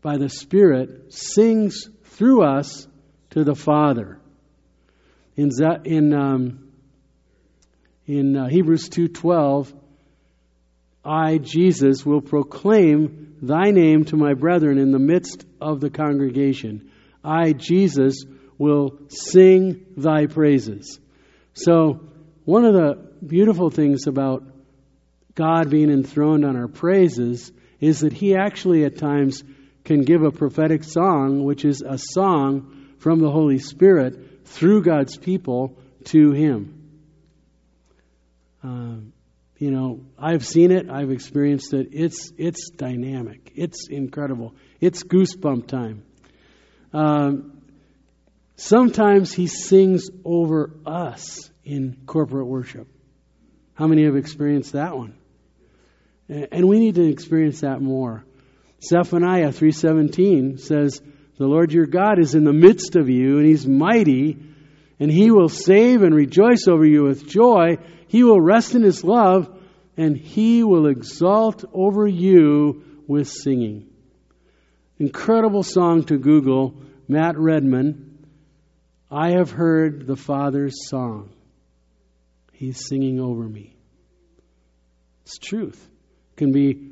by 0.00 0.16
the 0.16 0.28
Spirit, 0.28 1.12
sings 1.12 1.88
through 2.04 2.42
us 2.44 2.86
to 3.30 3.44
the 3.44 3.54
Father. 3.54 4.18
In, 5.36 5.50
in, 5.84 6.14
um, 6.14 6.70
in 8.06 8.36
uh, 8.36 8.48
Hebrews 8.48 8.88
2.12, 8.88 9.72
I, 11.10 11.38
Jesus, 11.38 12.06
will 12.06 12.20
proclaim 12.20 13.34
thy 13.42 13.72
name 13.72 14.04
to 14.06 14.16
my 14.16 14.34
brethren 14.34 14.78
in 14.78 14.92
the 14.92 15.00
midst 15.00 15.44
of 15.60 15.80
the 15.80 15.90
congregation. 15.90 16.92
I, 17.24 17.52
Jesus, 17.52 18.24
will 18.58 18.96
sing 19.08 19.86
thy 19.96 20.26
praises. 20.26 21.00
So, 21.52 21.98
one 22.44 22.64
of 22.64 22.74
the 22.74 23.10
beautiful 23.26 23.70
things 23.70 24.06
about 24.06 24.44
God 25.34 25.68
being 25.68 25.90
enthroned 25.90 26.44
on 26.44 26.56
our 26.56 26.68
praises 26.68 27.50
is 27.80 28.00
that 28.00 28.12
He 28.12 28.36
actually 28.36 28.84
at 28.84 28.96
times 28.96 29.42
can 29.84 30.02
give 30.02 30.22
a 30.22 30.30
prophetic 30.30 30.84
song, 30.84 31.42
which 31.42 31.64
is 31.64 31.82
a 31.82 31.98
song 31.98 32.94
from 32.98 33.18
the 33.18 33.32
Holy 33.32 33.58
Spirit 33.58 34.46
through 34.46 34.84
God's 34.84 35.16
people 35.16 35.76
to 36.04 36.30
Him. 36.30 37.00
Um, 38.62 39.12
you 39.60 39.70
know, 39.70 40.00
I've 40.18 40.44
seen 40.44 40.72
it, 40.72 40.88
I've 40.88 41.10
experienced 41.10 41.74
it. 41.74 41.88
It's 41.92 42.32
it's 42.38 42.70
dynamic. 42.70 43.52
It's 43.54 43.88
incredible. 43.88 44.54
It's 44.80 45.04
goosebump 45.04 45.66
time. 45.66 46.02
Um, 46.94 47.60
sometimes 48.56 49.34
he 49.34 49.48
sings 49.48 50.08
over 50.24 50.70
us 50.86 51.50
in 51.62 51.98
corporate 52.06 52.46
worship. 52.46 52.88
How 53.74 53.86
many 53.86 54.04
have 54.04 54.16
experienced 54.16 54.72
that 54.72 54.96
one? 54.96 55.14
And 56.26 56.66
we 56.66 56.78
need 56.78 56.94
to 56.94 57.06
experience 57.06 57.60
that 57.60 57.82
more. 57.82 58.24
Zephaniah 58.82 59.52
3:17 59.52 60.56
says, 60.56 61.02
"The 61.36 61.46
Lord 61.46 61.70
your 61.70 61.86
God 61.86 62.18
is 62.18 62.34
in 62.34 62.44
the 62.44 62.54
midst 62.54 62.96
of 62.96 63.10
you, 63.10 63.36
and 63.36 63.46
he's 63.46 63.66
mighty, 63.66 64.38
and 65.00 65.10
he 65.10 65.32
will 65.32 65.48
save 65.48 66.02
and 66.02 66.14
rejoice 66.14 66.68
over 66.68 66.84
you 66.84 67.02
with 67.02 67.26
joy." 67.26 67.78
He 68.10 68.24
will 68.24 68.40
rest 68.40 68.74
in 68.74 68.82
his 68.82 69.04
love, 69.04 69.48
and 69.96 70.16
he 70.16 70.64
will 70.64 70.86
exalt 70.86 71.64
over 71.72 72.08
you 72.08 72.82
with 73.06 73.28
singing. 73.28 73.86
Incredible 74.98 75.62
song 75.62 76.02
to 76.04 76.18
Google, 76.18 76.74
Matt 77.06 77.38
Redman. 77.38 78.18
I 79.08 79.30
have 79.30 79.52
heard 79.52 80.08
the 80.08 80.16
Father's 80.16 80.88
song. 80.88 81.30
He's 82.52 82.84
singing 82.84 83.20
over 83.20 83.44
me. 83.44 83.76
It's 85.22 85.38
truth. 85.38 85.80
It 86.32 86.36
can 86.36 86.50
be 86.50 86.90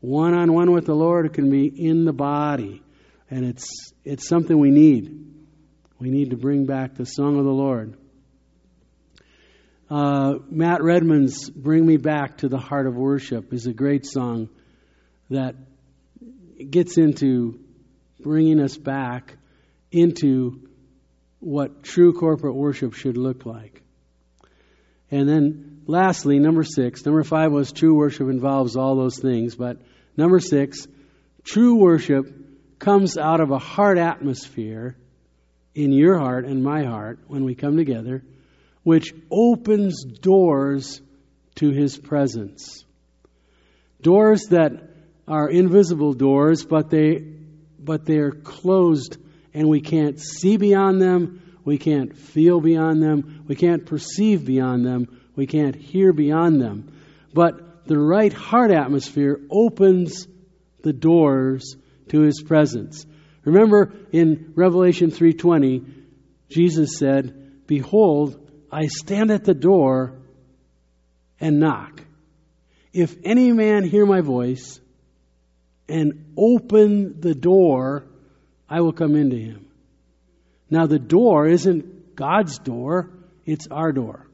one 0.00 0.34
on 0.34 0.52
one 0.52 0.70
with 0.70 0.86
the 0.86 0.94
Lord, 0.94 1.26
it 1.26 1.32
can 1.32 1.50
be 1.50 1.66
in 1.66 2.04
the 2.04 2.12
body. 2.12 2.80
And 3.28 3.44
it's, 3.44 3.92
it's 4.04 4.28
something 4.28 4.56
we 4.56 4.70
need. 4.70 5.33
We 5.98 6.10
need 6.10 6.30
to 6.30 6.36
bring 6.36 6.66
back 6.66 6.96
the 6.96 7.06
song 7.06 7.38
of 7.38 7.44
the 7.44 7.52
Lord. 7.52 7.96
Uh, 9.88 10.34
Matt 10.50 10.82
Redman's 10.82 11.48
Bring 11.48 11.86
Me 11.86 11.98
Back 11.98 12.38
to 12.38 12.48
the 12.48 12.58
Heart 12.58 12.86
of 12.86 12.96
Worship 12.96 13.52
is 13.52 13.66
a 13.66 13.72
great 13.72 14.04
song 14.04 14.48
that 15.30 15.54
gets 16.70 16.98
into 16.98 17.60
bringing 18.20 18.60
us 18.60 18.76
back 18.76 19.36
into 19.92 20.68
what 21.38 21.84
true 21.84 22.12
corporate 22.12 22.56
worship 22.56 22.94
should 22.94 23.16
look 23.16 23.46
like. 23.46 23.82
And 25.10 25.28
then, 25.28 25.82
lastly, 25.86 26.40
number 26.40 26.64
six. 26.64 27.04
Number 27.04 27.22
five 27.22 27.52
was 27.52 27.70
true 27.70 27.94
worship 27.94 28.28
involves 28.28 28.76
all 28.76 28.96
those 28.96 29.18
things, 29.18 29.54
but 29.54 29.76
number 30.16 30.40
six, 30.40 30.88
true 31.44 31.76
worship 31.76 32.26
comes 32.80 33.16
out 33.16 33.40
of 33.40 33.52
a 33.52 33.58
heart 33.58 33.98
atmosphere 33.98 34.96
in 35.74 35.92
your 35.92 36.18
heart 36.18 36.44
and 36.44 36.62
my 36.62 36.84
heart 36.84 37.18
when 37.26 37.44
we 37.44 37.54
come 37.54 37.76
together 37.76 38.22
which 38.84 39.14
opens 39.30 40.04
doors 40.04 41.00
to 41.56 41.70
his 41.70 41.96
presence. 41.96 42.84
Doors 44.00 44.42
that 44.50 44.90
are 45.26 45.48
invisible 45.48 46.12
doors, 46.12 46.64
but 46.64 46.90
they 46.90 47.32
but 47.78 48.06
they're 48.06 48.30
closed 48.30 49.16
and 49.52 49.68
we 49.68 49.80
can't 49.80 50.20
see 50.20 50.56
beyond 50.56 51.02
them, 51.02 51.42
we 51.64 51.78
can't 51.78 52.16
feel 52.16 52.60
beyond 52.60 53.02
them, 53.02 53.44
we 53.46 53.54
can't 53.54 53.84
perceive 53.86 54.44
beyond 54.44 54.86
them, 54.86 55.20
we 55.34 55.46
can't 55.46 55.74
hear 55.74 56.12
beyond 56.12 56.60
them. 56.60 56.92
But 57.32 57.86
the 57.86 57.98
right 57.98 58.32
heart 58.32 58.70
atmosphere 58.70 59.40
opens 59.50 60.26
the 60.82 60.92
doors 60.92 61.76
to 62.08 62.20
his 62.20 62.42
presence. 62.42 63.06
Remember 63.44 63.92
in 64.12 64.52
Revelation 64.54 65.10
3:20, 65.10 65.84
Jesus 66.48 66.96
said, 66.98 67.34
"Behold, 67.66 68.38
I 68.70 68.86
stand 68.86 69.30
at 69.30 69.44
the 69.44 69.54
door 69.54 70.18
and 71.40 71.60
knock. 71.60 72.02
If 72.92 73.16
any 73.24 73.52
man 73.52 73.84
hear 73.84 74.06
my 74.06 74.20
voice 74.20 74.80
and 75.88 76.32
open 76.36 77.20
the 77.20 77.34
door, 77.34 78.04
I 78.68 78.80
will 78.80 78.92
come 78.92 79.14
into 79.14 79.36
him. 79.36 79.66
Now, 80.70 80.86
the 80.86 80.98
door 80.98 81.46
isn't 81.46 82.16
God's 82.16 82.58
door, 82.58 83.10
it's 83.44 83.66
our 83.70 83.92
door. 83.92 84.26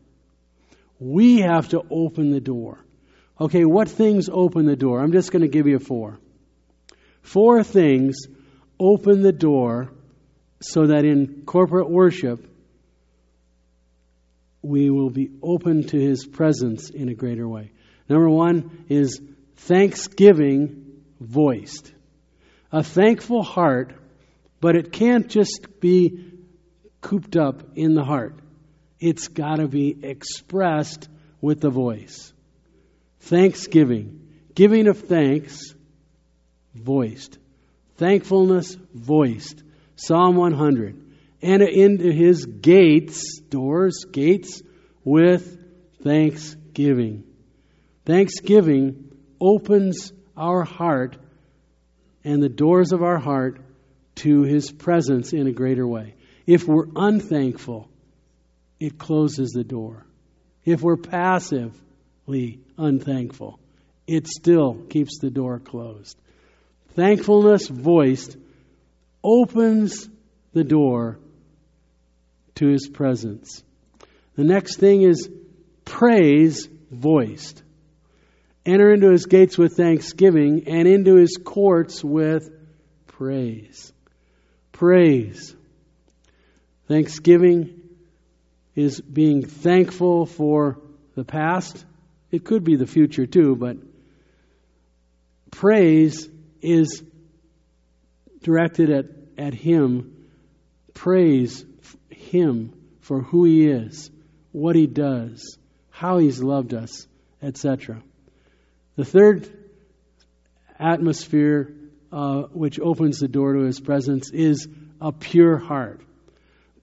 We 0.99 1.41
have 1.41 1.69
to 1.71 1.83
open 1.91 2.31
the 2.31 2.41
door. 2.41 2.79
Okay, 3.41 3.65
what 3.65 3.89
things 3.89 4.29
open 4.31 4.67
the 4.67 4.77
door? 4.77 5.01
I'm 5.01 5.13
just 5.13 5.33
going 5.33 5.43
to 5.43 5.49
give 5.49 5.67
you 5.67 5.79
four. 5.79 6.19
Four 7.23 7.65
things 7.65 8.27
open 8.81 9.23
the 9.23 9.33
door 9.33 9.93
so 10.61 10.89
that 10.89 11.05
in 11.05 11.43
corporate 11.45 11.91
worship, 11.91 12.45
we 14.63 14.91
will 14.91 15.11
be 15.11 15.31
open 15.43 15.85
to 15.87 15.99
his 15.99 16.27
presence 16.27 16.91
in 16.91 17.09
a 17.09 17.15
greater 17.15 17.49
way. 17.49 17.71
Number 18.09 18.29
one 18.29 18.85
is 18.89 19.21
thanksgiving 19.57 21.03
voiced. 21.21 21.93
A 22.73 22.83
thankful 22.83 23.43
heart, 23.43 23.95
but 24.61 24.77
it 24.77 24.93
can't 24.93 25.29
just 25.29 25.81
be 25.81 26.33
cooped 27.01 27.37
up 27.37 27.63
in 27.77 27.95
the 27.95 28.05
heart. 28.05 28.35
It's 28.99 29.29
got 29.29 29.57
to 29.57 29.69
be 29.69 29.97
expressed 30.03 31.09
with 31.41 31.61
the 31.61 31.71
voice. 31.71 32.33
Thanksgiving, 33.21 34.29
giving 34.55 34.89
of 34.89 34.99
thanks, 34.99 35.75
voiced. 36.75 37.39
Thankfulness, 38.01 38.79
voiced. 38.95 39.63
Psalm 39.97 40.35
100. 40.37 40.99
Enter 41.43 41.69
into 41.69 42.11
his 42.11 42.47
gates, 42.47 43.41
doors, 43.41 44.07
gates, 44.11 44.63
with 45.05 45.63
thanksgiving. 46.03 47.25
Thanksgiving 48.07 49.13
opens 49.39 50.15
our 50.35 50.65
heart 50.65 51.19
and 52.25 52.43
the 52.43 52.49
doors 52.49 52.93
of 52.93 53.03
our 53.03 53.19
heart 53.19 53.61
to 54.15 54.45
his 54.45 54.73
presence 54.73 55.35
in 55.35 55.47
a 55.47 55.53
greater 55.53 55.87
way. 55.87 56.15
If 56.47 56.67
we're 56.67 56.87
unthankful, 56.97 57.91
it 58.79 58.97
closes 58.97 59.51
the 59.51 59.63
door. 59.63 60.07
If 60.65 60.81
we're 60.81 60.97
passively 60.97 62.61
unthankful, 62.79 63.61
it 64.07 64.27
still 64.27 64.87
keeps 64.89 65.19
the 65.19 65.31
door 65.31 65.59
closed. 65.59 66.19
Thankfulness 66.95 67.69
voiced 67.69 68.37
opens 69.23 70.09
the 70.53 70.65
door 70.65 71.19
to 72.57 72.69
his 72.69 72.89
presence. 72.89 73.63
The 74.37 74.45
next 74.45 74.77
thing 74.77 75.03
is 75.03 75.29
praise 75.85 76.69
voiced. 76.91 77.63
Enter 78.67 78.93
into 78.93 79.11
his 79.11 79.27
gates 79.27 79.57
with 79.57 79.77
thanksgiving 79.77 80.65
and 80.67 80.87
into 80.87 81.15
his 81.15 81.39
courts 81.43 82.05
with 82.05 82.51
praise. 83.07 83.93
Praise. 84.73 85.55
Thanksgiving 86.87 87.81
is 88.75 89.01
being 89.01 89.45
thankful 89.45 90.27
for 90.27 90.79
the 91.15 91.25
past. 91.25 91.85
It 92.31 92.45
could 92.45 92.65
be 92.65 92.77
the 92.77 92.87
future 92.87 93.27
too, 93.27 93.57
but 93.57 93.77
praise 95.51 96.29
is 96.63 97.03
directed 98.43 98.91
at, 98.91 99.07
at 99.39 99.55
Him. 99.55 100.29
Praise 100.95 101.65
Him 102.11 102.73
for 103.01 103.23
who 103.23 103.45
He 103.45 103.67
is, 103.69 104.11
what 104.53 104.77
He 104.77 104.87
does, 104.87 105.59
how 105.91 106.19
He's 106.19 106.43
loved 106.43 106.75
us, 106.75 107.07
etc. 107.43 108.03
The 108.97 109.05
third 109.05 109.49
atmosphere 110.79 111.75
uh, 112.13 112.43
which 112.53 112.81
opens 112.81 113.19
the 113.19 113.29
door 113.29 113.55
to 113.55 113.61
His 113.61 113.81
presence 113.81 114.31
is 114.33 114.69
a 115.01 115.13
pure 115.13 115.59
heart. 115.59 116.01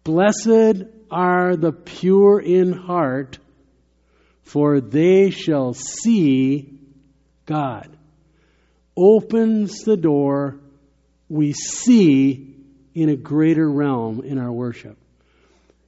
Blessed 0.04 0.86
are 1.12 1.56
the 1.56 1.72
pure 1.72 2.40
in 2.40 2.72
heart, 2.72 3.40
for 4.44 4.80
they 4.80 5.30
shall 5.30 5.74
see 5.74 6.80
God. 7.46 7.97
Opens 8.98 9.84
the 9.84 9.96
door, 9.96 10.60
we 11.30 11.54
see 11.54 12.56
in 12.96 13.10
a 13.10 13.16
greater 13.16 13.70
realm 13.70 14.22
in 14.22 14.40
our 14.40 14.52
worship. 14.52 14.98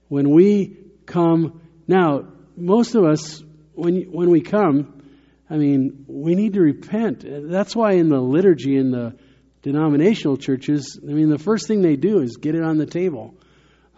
When 0.10 0.30
we 0.30 0.78
come, 1.08 1.60
now, 1.88 2.28
most 2.56 2.94
of 2.94 3.04
us, 3.04 3.42
when, 3.74 4.04
when 4.12 4.30
we 4.30 4.42
come, 4.42 5.02
I 5.50 5.58
mean, 5.58 6.06
we 6.08 6.36
need 6.36 6.54
to 6.54 6.62
repent. 6.62 7.26
That's 7.26 7.76
why 7.76 7.94
in 7.94 8.10
the 8.10 8.20
liturgy 8.20 8.78
in 8.78 8.92
the 8.92 9.16
denominational 9.64 10.38
churches, 10.38 11.00
I 11.02 11.12
mean, 11.12 11.30
the 11.30 11.40
first 11.40 11.68
thing 11.68 11.82
they 11.82 11.96
do 11.96 12.22
is 12.22 12.38
get 12.38 12.54
it 12.54 12.64
on 12.64 12.78
the 12.78 12.86
table. 12.86 13.34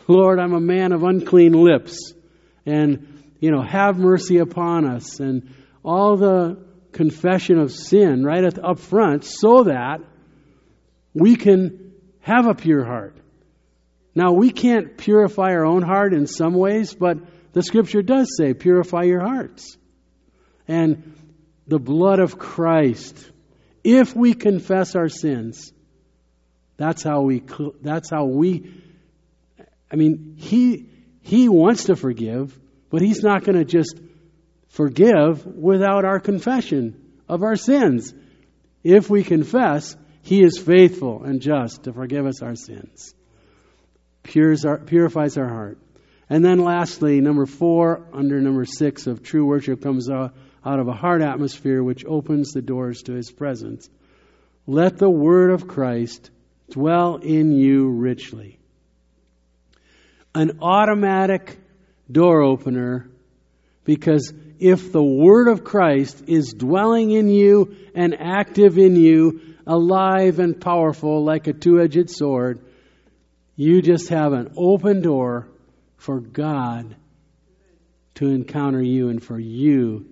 Lord, 0.08 0.40
I'm 0.40 0.54
a 0.54 0.62
man 0.62 0.94
of 0.94 1.04
unclean 1.04 1.52
lips. 1.52 2.14
And, 2.66 3.34
you 3.40 3.52
know, 3.52 3.62
have 3.62 3.98
mercy 3.98 4.38
upon 4.38 4.86
us. 4.86 5.20
And 5.20 5.54
all 5.84 6.16
the 6.16 6.64
confession 6.92 7.58
of 7.60 7.72
sin 7.72 8.24
right 8.24 8.44
up 8.60 8.80
front 8.80 9.24
so 9.24 9.64
that 9.64 10.00
we 11.14 11.36
can 11.36 11.94
have 12.22 12.48
a 12.48 12.56
pure 12.56 12.86
heart. 12.86 13.16
Now, 14.14 14.34
we 14.34 14.52
can't 14.52 14.98
purify 14.98 15.52
our 15.52 15.66
own 15.66 15.82
heart 15.82 16.14
in 16.14 16.28
some 16.28 16.54
ways, 16.54 16.94
but 16.94 17.18
the 17.54 17.64
scripture 17.64 18.02
does 18.02 18.36
say, 18.38 18.54
purify 18.54 19.04
your 19.04 19.22
hearts. 19.22 19.78
And 20.68 21.16
the 21.68 21.80
blood 21.80 22.20
of 22.20 22.38
Christ, 22.38 23.32
if 23.84 24.16
we 24.16 24.34
confess 24.34 24.96
our 24.96 25.10
sins, 25.10 25.72
that's 26.78 27.04
how 27.04 27.22
we, 27.22 27.44
that's 27.82 28.10
how 28.10 28.26
we 28.26 28.82
I 29.92 29.98
mean, 29.98 30.36
he, 30.38 30.88
he 31.22 31.50
wants 31.50 31.86
to 31.86 31.96
forgive, 31.96 32.58
but 32.90 33.02
he's 33.02 33.22
not 33.22 33.44
going 33.44 33.58
to 33.58 33.66
just 33.66 34.00
forgive 34.72 35.46
without 35.46 36.06
our 36.06 36.20
confession 36.20 37.00
of 37.30 37.44
our 37.44 37.56
sins. 37.56 38.14
If 38.84 39.10
we 39.10 39.24
confess, 39.24 39.96
he 40.24 40.44
is 40.44 40.58
faithful 40.58 41.24
and 41.24 41.42
just 41.42 41.84
to 41.84 41.94
forgive 41.94 42.26
us 42.26 42.42
our 42.42 42.56
sins. 42.56 43.14
Our, 44.66 44.78
purifies 44.80 45.38
our 45.38 45.48
heart. 45.48 45.78
And 46.30 46.44
then 46.44 46.60
lastly, 46.60 47.22
number 47.22 47.46
four, 47.46 48.08
under 48.14 48.40
number 48.40 48.66
six 48.66 49.08
of 49.08 49.24
true 49.24 49.46
worship 49.46 49.82
comes 49.82 50.10
out 50.10 50.34
of 50.64 50.88
a 50.88 50.94
heart 50.94 51.22
atmosphere 51.22 51.84
which 51.84 52.06
opens 52.06 52.52
the 52.52 52.62
doors 52.62 53.04
to 53.04 53.14
his 53.14 53.32
presence. 53.32 53.90
Let 54.68 54.98
the 54.98 55.10
word 55.10 55.52
of 55.52 55.68
Christ 55.68 56.30
dwell 56.70 57.18
in 57.18 57.52
you 57.52 57.90
richly 57.90 58.60
an 60.34 60.60
automatic 60.62 61.60
door 62.10 62.42
opener 62.42 63.10
because 63.84 64.34
if 64.62 64.92
the 64.92 65.04
Word 65.04 65.48
of 65.48 65.64
Christ 65.64 66.26
is 66.28 66.54
dwelling 66.54 67.10
in 67.10 67.30
you 67.30 67.76
and 67.96 68.16
active 68.18 68.78
in 68.78 68.96
you, 68.96 69.42
alive 69.66 70.38
and 70.38 70.62
powerful 70.62 71.24
like 71.24 71.48
a 71.48 71.54
two 71.54 71.82
edged 71.82 72.12
sword, 72.12 72.60
you 73.56 73.82
just 73.82 74.10
have 74.10 74.34
an 74.34 74.54
open 74.56 75.02
door 75.02 75.48
for 75.98 76.20
God 76.20 76.96
to 78.16 78.28
encounter 78.28 78.82
you 78.82 79.10
and 79.10 79.24
for 79.24 79.40
you 79.40 80.06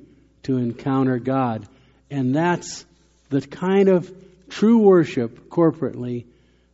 to 0.44 0.58
encounter 0.58 1.20
God. 1.20 1.68
And 2.10 2.36
that's 2.36 2.86
the 3.30 3.42
kind 3.42 3.88
of 3.88 4.12
true 4.50 4.80
worship 4.80 5.50
corporately 5.50 6.26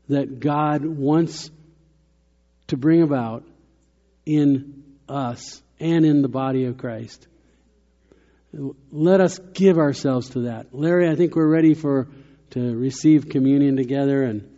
that 0.08 0.40
God 0.40 0.86
wants 0.86 1.52
to 2.68 2.78
bring 2.78 3.02
about 3.02 3.44
in 4.26 4.84
us 5.10 5.62
and 5.78 6.06
in 6.06 6.22
the 6.22 6.30
body 6.30 6.66
of 6.66 6.78
Christ. 6.78 7.28
Let 8.91 9.20
us 9.20 9.38
give 9.54 9.78
ourselves 9.78 10.30
to 10.30 10.41
that. 10.41 10.68
Larry, 10.74 11.10
I 11.10 11.15
think 11.15 11.36
we're 11.36 11.48
ready 11.48 11.73
for 11.73 12.08
to 12.52 12.75
receive 12.75 13.27
communion 13.27 13.75
together 13.75 14.23
and 14.23 14.50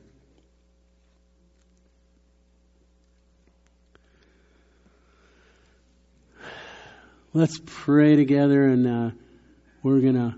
let's 7.34 7.60
pray 7.66 8.16
together 8.16 8.68
and 8.68 8.88
uh, 8.88 9.12
we're 9.82 10.02
going 10.02 10.16
to 10.16 10.36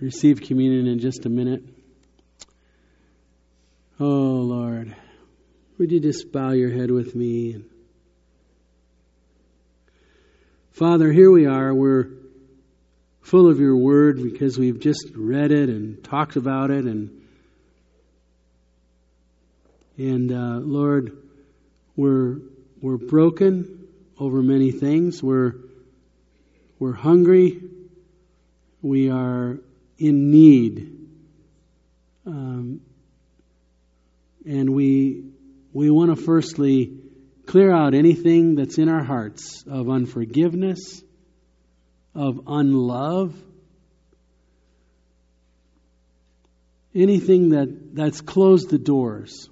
receive 0.00 0.42
communion 0.42 0.86
in 0.86 0.98
just 0.98 1.24
a 1.24 1.30
minute. 1.30 1.62
Oh, 3.98 4.04
Lord. 4.04 4.94
Would 5.78 5.90
you 5.90 6.00
just 6.00 6.32
bow 6.32 6.50
your 6.52 6.70
head 6.70 6.90
with 6.90 7.14
me? 7.14 7.64
Father, 10.76 11.10
here 11.10 11.30
we 11.30 11.46
are. 11.46 11.72
We're 11.72 12.10
full 13.22 13.48
of 13.48 13.58
your 13.58 13.78
word 13.78 14.22
because 14.22 14.58
we've 14.58 14.78
just 14.78 15.08
read 15.16 15.50
it 15.50 15.70
and 15.70 16.04
talked 16.04 16.36
about 16.36 16.70
it 16.70 16.84
and 16.84 17.22
and 19.96 20.30
uh, 20.30 20.58
Lord, 20.58 21.16
we're 21.96 22.40
we're 22.82 22.98
broken 22.98 23.88
over 24.18 24.42
many 24.42 24.70
things. 24.70 25.22
We're 25.22 25.54
we're 26.78 26.92
hungry. 26.92 27.58
We 28.82 29.08
are 29.10 29.56
in 29.96 30.30
need. 30.30 31.08
Um, 32.26 32.82
And 34.44 34.74
we, 34.74 35.24
we 35.72 35.90
want 35.90 36.14
to 36.14 36.22
firstly 36.22 37.05
clear 37.46 37.72
out 37.72 37.94
anything 37.94 38.56
that's 38.56 38.78
in 38.78 38.88
our 38.88 39.02
hearts 39.02 39.64
of 39.66 39.88
unforgiveness, 39.88 41.02
of 42.14 42.40
unlove, 42.46 43.34
anything 46.94 47.50
that, 47.50 47.94
that's 47.94 48.20
closed 48.20 48.70
the 48.70 48.78
doors, 48.78 49.48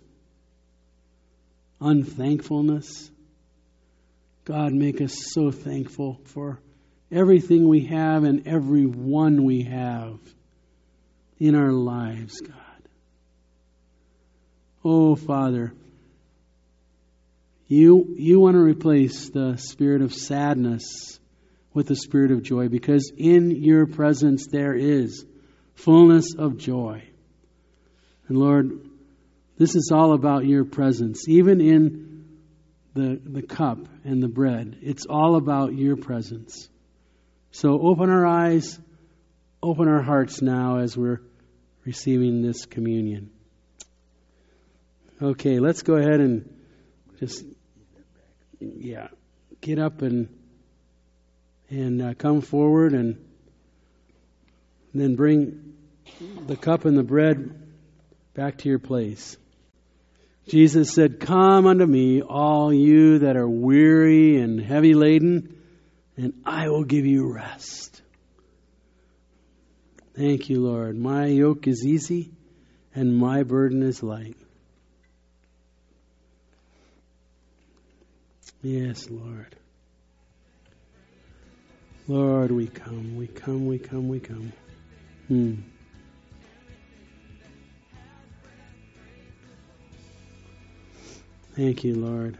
unthankfulness. 1.80 3.10
God, 4.44 4.72
make 4.72 5.00
us 5.00 5.14
so 5.32 5.50
thankful 5.50 6.20
for 6.24 6.58
everything 7.10 7.68
we 7.68 7.86
have 7.86 8.24
and 8.24 8.46
every 8.46 8.86
one 8.86 9.44
we 9.44 9.62
have 9.62 10.18
in 11.38 11.54
our 11.54 11.72
lives, 11.72 12.40
God. 12.40 12.58
Oh, 14.84 15.16
Father, 15.16 15.72
you, 17.66 18.14
you 18.16 18.40
want 18.40 18.54
to 18.54 18.60
replace 18.60 19.30
the 19.30 19.56
spirit 19.56 20.02
of 20.02 20.12
sadness 20.12 21.18
with 21.72 21.86
the 21.88 21.96
spirit 21.96 22.30
of 22.30 22.42
joy 22.42 22.68
because 22.68 23.12
in 23.16 23.50
your 23.50 23.86
presence 23.86 24.46
there 24.46 24.74
is 24.74 25.24
fullness 25.74 26.34
of 26.36 26.56
joy. 26.56 27.02
And 28.28 28.38
Lord, 28.38 28.88
this 29.58 29.74
is 29.74 29.90
all 29.92 30.12
about 30.12 30.46
your 30.46 30.64
presence, 30.64 31.28
even 31.28 31.60
in 31.60 32.38
the, 32.94 33.20
the 33.24 33.42
cup 33.42 33.78
and 34.04 34.22
the 34.22 34.28
bread. 34.28 34.78
It's 34.82 35.06
all 35.06 35.36
about 35.36 35.74
your 35.74 35.96
presence. 35.96 36.68
So 37.50 37.80
open 37.80 38.10
our 38.10 38.26
eyes, 38.26 38.78
open 39.62 39.88
our 39.88 40.02
hearts 40.02 40.42
now 40.42 40.78
as 40.78 40.96
we're 40.96 41.20
receiving 41.84 42.42
this 42.42 42.66
communion. 42.66 43.30
Okay, 45.22 45.60
let's 45.60 45.82
go 45.82 45.94
ahead 45.94 46.20
and 46.20 46.48
just, 47.20 47.44
yeah, 48.60 49.08
get 49.60 49.78
up 49.78 50.02
and 50.02 50.28
and 51.70 52.02
uh, 52.02 52.14
come 52.14 52.40
forward 52.40 52.92
and 52.92 53.24
then 54.92 55.16
bring 55.16 55.74
the 56.46 56.56
cup 56.56 56.84
and 56.84 56.96
the 56.96 57.02
bread 57.02 57.60
back 58.34 58.58
to 58.58 58.68
your 58.68 58.78
place. 58.78 59.36
Jesus 60.46 60.92
said, 60.92 61.20
Come 61.20 61.66
unto 61.66 61.86
me, 61.86 62.20
all 62.22 62.72
you 62.72 63.20
that 63.20 63.36
are 63.36 63.48
weary 63.48 64.40
and 64.40 64.60
heavy 64.60 64.94
laden, 64.94 65.58
and 66.16 66.34
I 66.44 66.68
will 66.68 66.84
give 66.84 67.06
you 67.06 67.32
rest. 67.32 68.02
Thank 70.14 70.48
you, 70.48 70.60
Lord. 70.60 70.96
My 70.96 71.26
yoke 71.26 71.66
is 71.66 71.84
easy 71.84 72.30
and 72.94 73.16
my 73.16 73.42
burden 73.42 73.82
is 73.82 74.02
light. 74.02 74.36
Yes, 78.64 79.10
Lord. 79.10 79.56
Lord, 82.08 82.50
we 82.50 82.66
come, 82.66 83.14
we 83.14 83.26
come, 83.26 83.66
we 83.66 83.78
come, 83.78 84.08
we 84.08 84.20
come. 84.20 84.52
Hmm. 85.28 85.54
Thank 91.54 91.84
you, 91.84 91.94
Lord. 91.96 92.38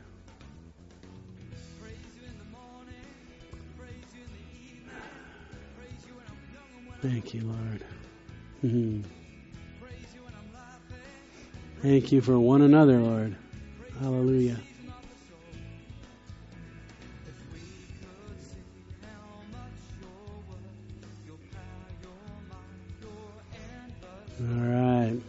Thank 7.03 7.35
you, 7.35 7.43
Lord. 7.43 7.85
Mm-hmm. 8.65 9.03
Thank 11.83 12.13
you 12.13 12.23
for 12.23 12.39
one 12.39 12.63
another, 12.63 12.99
Lord. 12.99 13.37
Hallelujah. 14.01 14.57
All 24.41 24.47
right. 24.47 25.21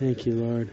Thank 0.00 0.26
you, 0.26 0.34
Lord. 0.34 0.70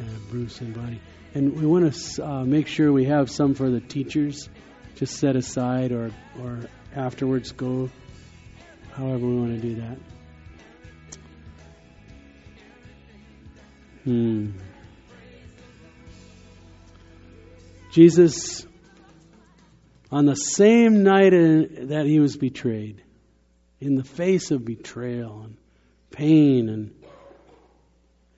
Uh, 0.00 0.04
Bruce 0.30 0.60
and 0.60 0.74
Bonnie. 0.74 1.00
And 1.34 1.54
we 1.54 1.66
want 1.66 1.92
to 1.92 2.26
uh, 2.26 2.44
make 2.44 2.66
sure 2.66 2.92
we 2.92 3.04
have 3.04 3.30
some 3.30 3.54
for 3.54 3.70
the 3.70 3.80
teachers, 3.80 4.48
just 4.96 5.16
set 5.16 5.36
aside 5.36 5.92
or, 5.92 6.10
or 6.40 6.60
afterwards 6.96 7.52
go, 7.52 7.88
however 8.92 9.26
we 9.26 9.36
want 9.36 9.60
to 9.60 9.68
do 9.68 9.74
that. 9.76 9.98
Hmm. 14.04 14.50
Jesus, 17.92 18.66
on 20.10 20.26
the 20.26 20.34
same 20.34 21.02
night 21.02 21.30
that 21.88 22.06
he 22.06 22.20
was 22.20 22.36
betrayed, 22.36 23.02
in 23.80 23.94
the 23.94 24.04
face 24.04 24.50
of 24.50 24.64
betrayal 24.64 25.42
and 25.42 25.56
pain 26.10 26.68
and 26.68 26.92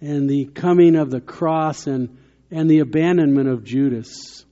and 0.02 0.28
the 0.28 0.46
coming 0.46 0.96
of 0.96 1.10
the 1.10 1.20
cross 1.20 1.86
and, 1.86 2.18
and 2.50 2.68
the 2.68 2.80
abandonment 2.80 3.48
of 3.48 3.62
Judas. 3.62 4.44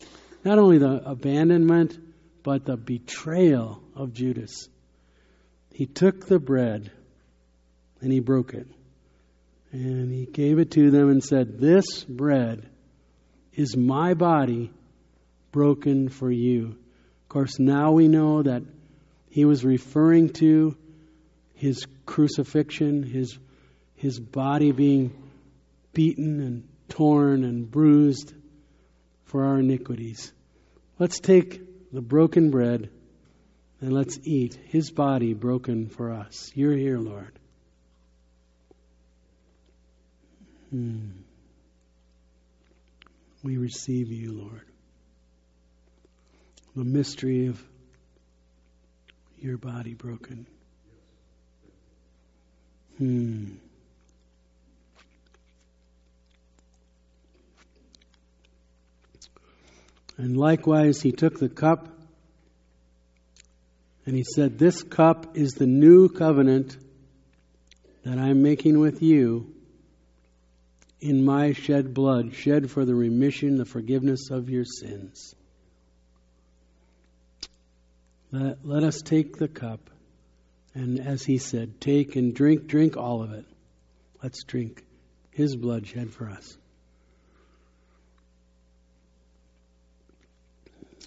Not 0.44 0.58
only 0.60 0.78
the 0.78 1.02
abandonment, 1.04 1.98
but 2.44 2.64
the 2.64 2.76
betrayal 2.76 3.82
of 3.96 4.12
Judas. 4.14 4.68
He 5.74 5.86
took 5.86 6.26
the 6.26 6.38
bread 6.38 6.92
and 8.00 8.12
he 8.12 8.20
broke 8.20 8.54
it. 8.54 8.68
And 9.72 10.12
he 10.12 10.24
gave 10.24 10.60
it 10.60 10.70
to 10.72 10.90
them 10.90 11.10
and 11.10 11.22
said, 11.22 11.58
This 11.58 12.04
bread 12.04 12.68
is 13.52 13.76
my 13.76 14.14
body 14.14 14.70
broken 15.50 16.08
for 16.08 16.30
you. 16.30 16.76
Course, 17.30 17.60
now 17.60 17.92
we 17.92 18.08
know 18.08 18.42
that 18.42 18.64
he 19.28 19.44
was 19.44 19.64
referring 19.64 20.30
to 20.30 20.76
his 21.54 21.86
crucifixion, 22.04 23.04
his, 23.04 23.38
his 23.94 24.18
body 24.18 24.72
being 24.72 25.12
beaten 25.92 26.40
and 26.40 26.68
torn 26.88 27.44
and 27.44 27.70
bruised 27.70 28.34
for 29.26 29.44
our 29.44 29.60
iniquities. 29.60 30.32
Let's 30.98 31.20
take 31.20 31.92
the 31.92 32.00
broken 32.00 32.50
bread 32.50 32.90
and 33.80 33.92
let's 33.92 34.18
eat 34.24 34.58
his 34.64 34.90
body 34.90 35.32
broken 35.32 35.86
for 35.86 36.10
us. 36.10 36.50
You're 36.56 36.76
here, 36.76 36.98
Lord. 36.98 37.38
Hmm. 40.70 41.10
We 43.44 43.56
receive 43.56 44.10
you, 44.10 44.32
Lord. 44.32 44.69
The 46.76 46.84
mystery 46.84 47.46
of 47.46 47.62
your 49.40 49.56
body 49.56 49.94
broken. 49.94 50.46
Hmm. 52.98 53.54
And 60.16 60.36
likewise, 60.36 61.00
he 61.00 61.12
took 61.12 61.38
the 61.38 61.48
cup 61.48 61.88
and 64.04 64.14
he 64.14 64.22
said, 64.22 64.58
This 64.58 64.82
cup 64.82 65.36
is 65.36 65.52
the 65.52 65.66
new 65.66 66.08
covenant 66.08 66.76
that 68.04 68.18
I'm 68.18 68.42
making 68.42 68.78
with 68.78 69.02
you 69.02 69.54
in 71.00 71.24
my 71.24 71.52
shed 71.52 71.94
blood, 71.94 72.34
shed 72.34 72.70
for 72.70 72.84
the 72.84 72.94
remission, 72.94 73.56
the 73.56 73.64
forgiveness 73.64 74.30
of 74.30 74.50
your 74.50 74.64
sins. 74.64 75.34
Let, 78.32 78.64
let 78.64 78.84
us 78.84 79.02
take 79.02 79.36
the 79.36 79.48
cup, 79.48 79.90
and 80.74 81.00
as 81.00 81.24
he 81.24 81.38
said, 81.38 81.80
take 81.80 82.14
and 82.16 82.34
drink, 82.34 82.66
drink 82.66 82.96
all 82.96 83.22
of 83.22 83.32
it. 83.32 83.44
Let's 84.22 84.44
drink 84.44 84.84
his 85.30 85.56
blood 85.56 85.86
shed 85.86 86.12
for 86.12 86.28
us. 86.28 86.56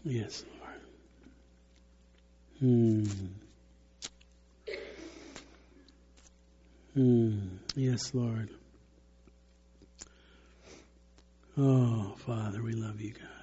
Yes, 0.04 0.44
Lord. 0.60 0.82
Hmm. 2.60 3.04
Hmm. 6.94 7.40
Yes, 7.76 8.14
Lord. 8.14 8.50
Oh, 11.58 12.16
Father, 12.26 12.62
we 12.62 12.74
love 12.74 13.00
you, 13.00 13.14
God. 13.14 13.43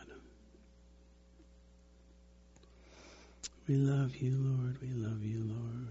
We 3.68 3.76
love 3.76 4.16
you, 4.16 4.36
Lord. 4.36 4.78
We 4.80 4.88
love 4.88 5.22
you, 5.24 5.44
Lord. 5.44 5.88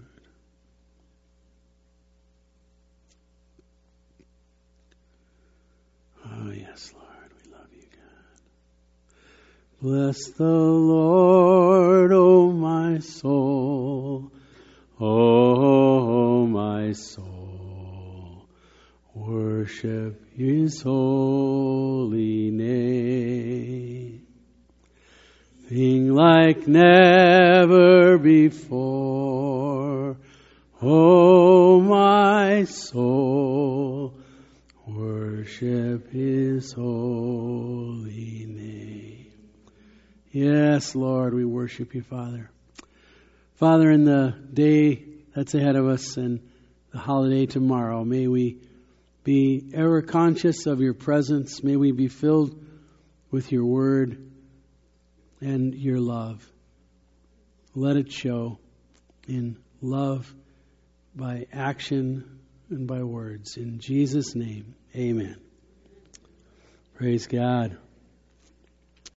Oh, 6.26 6.50
yes, 6.50 6.92
Lord. 6.94 7.32
We 7.42 7.52
love 7.52 7.68
you, 7.72 7.86
God. 7.90 8.40
Bless 9.80 10.30
the 10.30 10.44
Lord, 10.44 12.12
O 12.12 12.16
oh 12.16 12.52
my 12.52 12.98
soul. 12.98 14.30
Oh, 15.00 16.46
my 16.46 16.92
soul. 16.92 18.46
Worship 19.14 20.22
his 20.36 20.82
holy 20.82 22.39
Sing 25.70 26.12
like 26.12 26.66
never 26.66 28.18
before. 28.18 30.16
Oh, 30.82 31.80
my 31.80 32.64
soul. 32.64 34.18
Worship 34.84 36.10
his 36.10 36.72
holy 36.72 38.46
name. 38.48 39.30
Yes, 40.32 40.96
Lord, 40.96 41.34
we 41.34 41.44
worship 41.44 41.94
you, 41.94 42.02
Father. 42.02 42.50
Father, 43.54 43.92
in 43.92 44.04
the 44.04 44.34
day 44.52 45.04
that's 45.36 45.54
ahead 45.54 45.76
of 45.76 45.86
us 45.86 46.16
and 46.16 46.40
the 46.90 46.98
holiday 46.98 47.46
tomorrow, 47.46 48.02
may 48.02 48.26
we 48.26 48.58
be 49.22 49.70
ever 49.72 50.02
conscious 50.02 50.66
of 50.66 50.80
your 50.80 50.94
presence. 50.94 51.62
May 51.62 51.76
we 51.76 51.92
be 51.92 52.08
filled 52.08 52.60
with 53.30 53.52
your 53.52 53.64
word 53.64 54.29
and 55.40 55.74
your 55.74 55.98
love. 55.98 56.46
Let 57.74 57.96
it 57.96 58.12
show 58.12 58.58
in 59.28 59.56
love 59.80 60.32
by 61.14 61.46
action 61.52 62.40
and 62.68 62.86
by 62.86 63.02
words. 63.02 63.56
In 63.56 63.78
Jesus' 63.78 64.34
name, 64.34 64.74
amen. 64.94 65.36
Praise 66.94 67.26
God. 67.26 67.76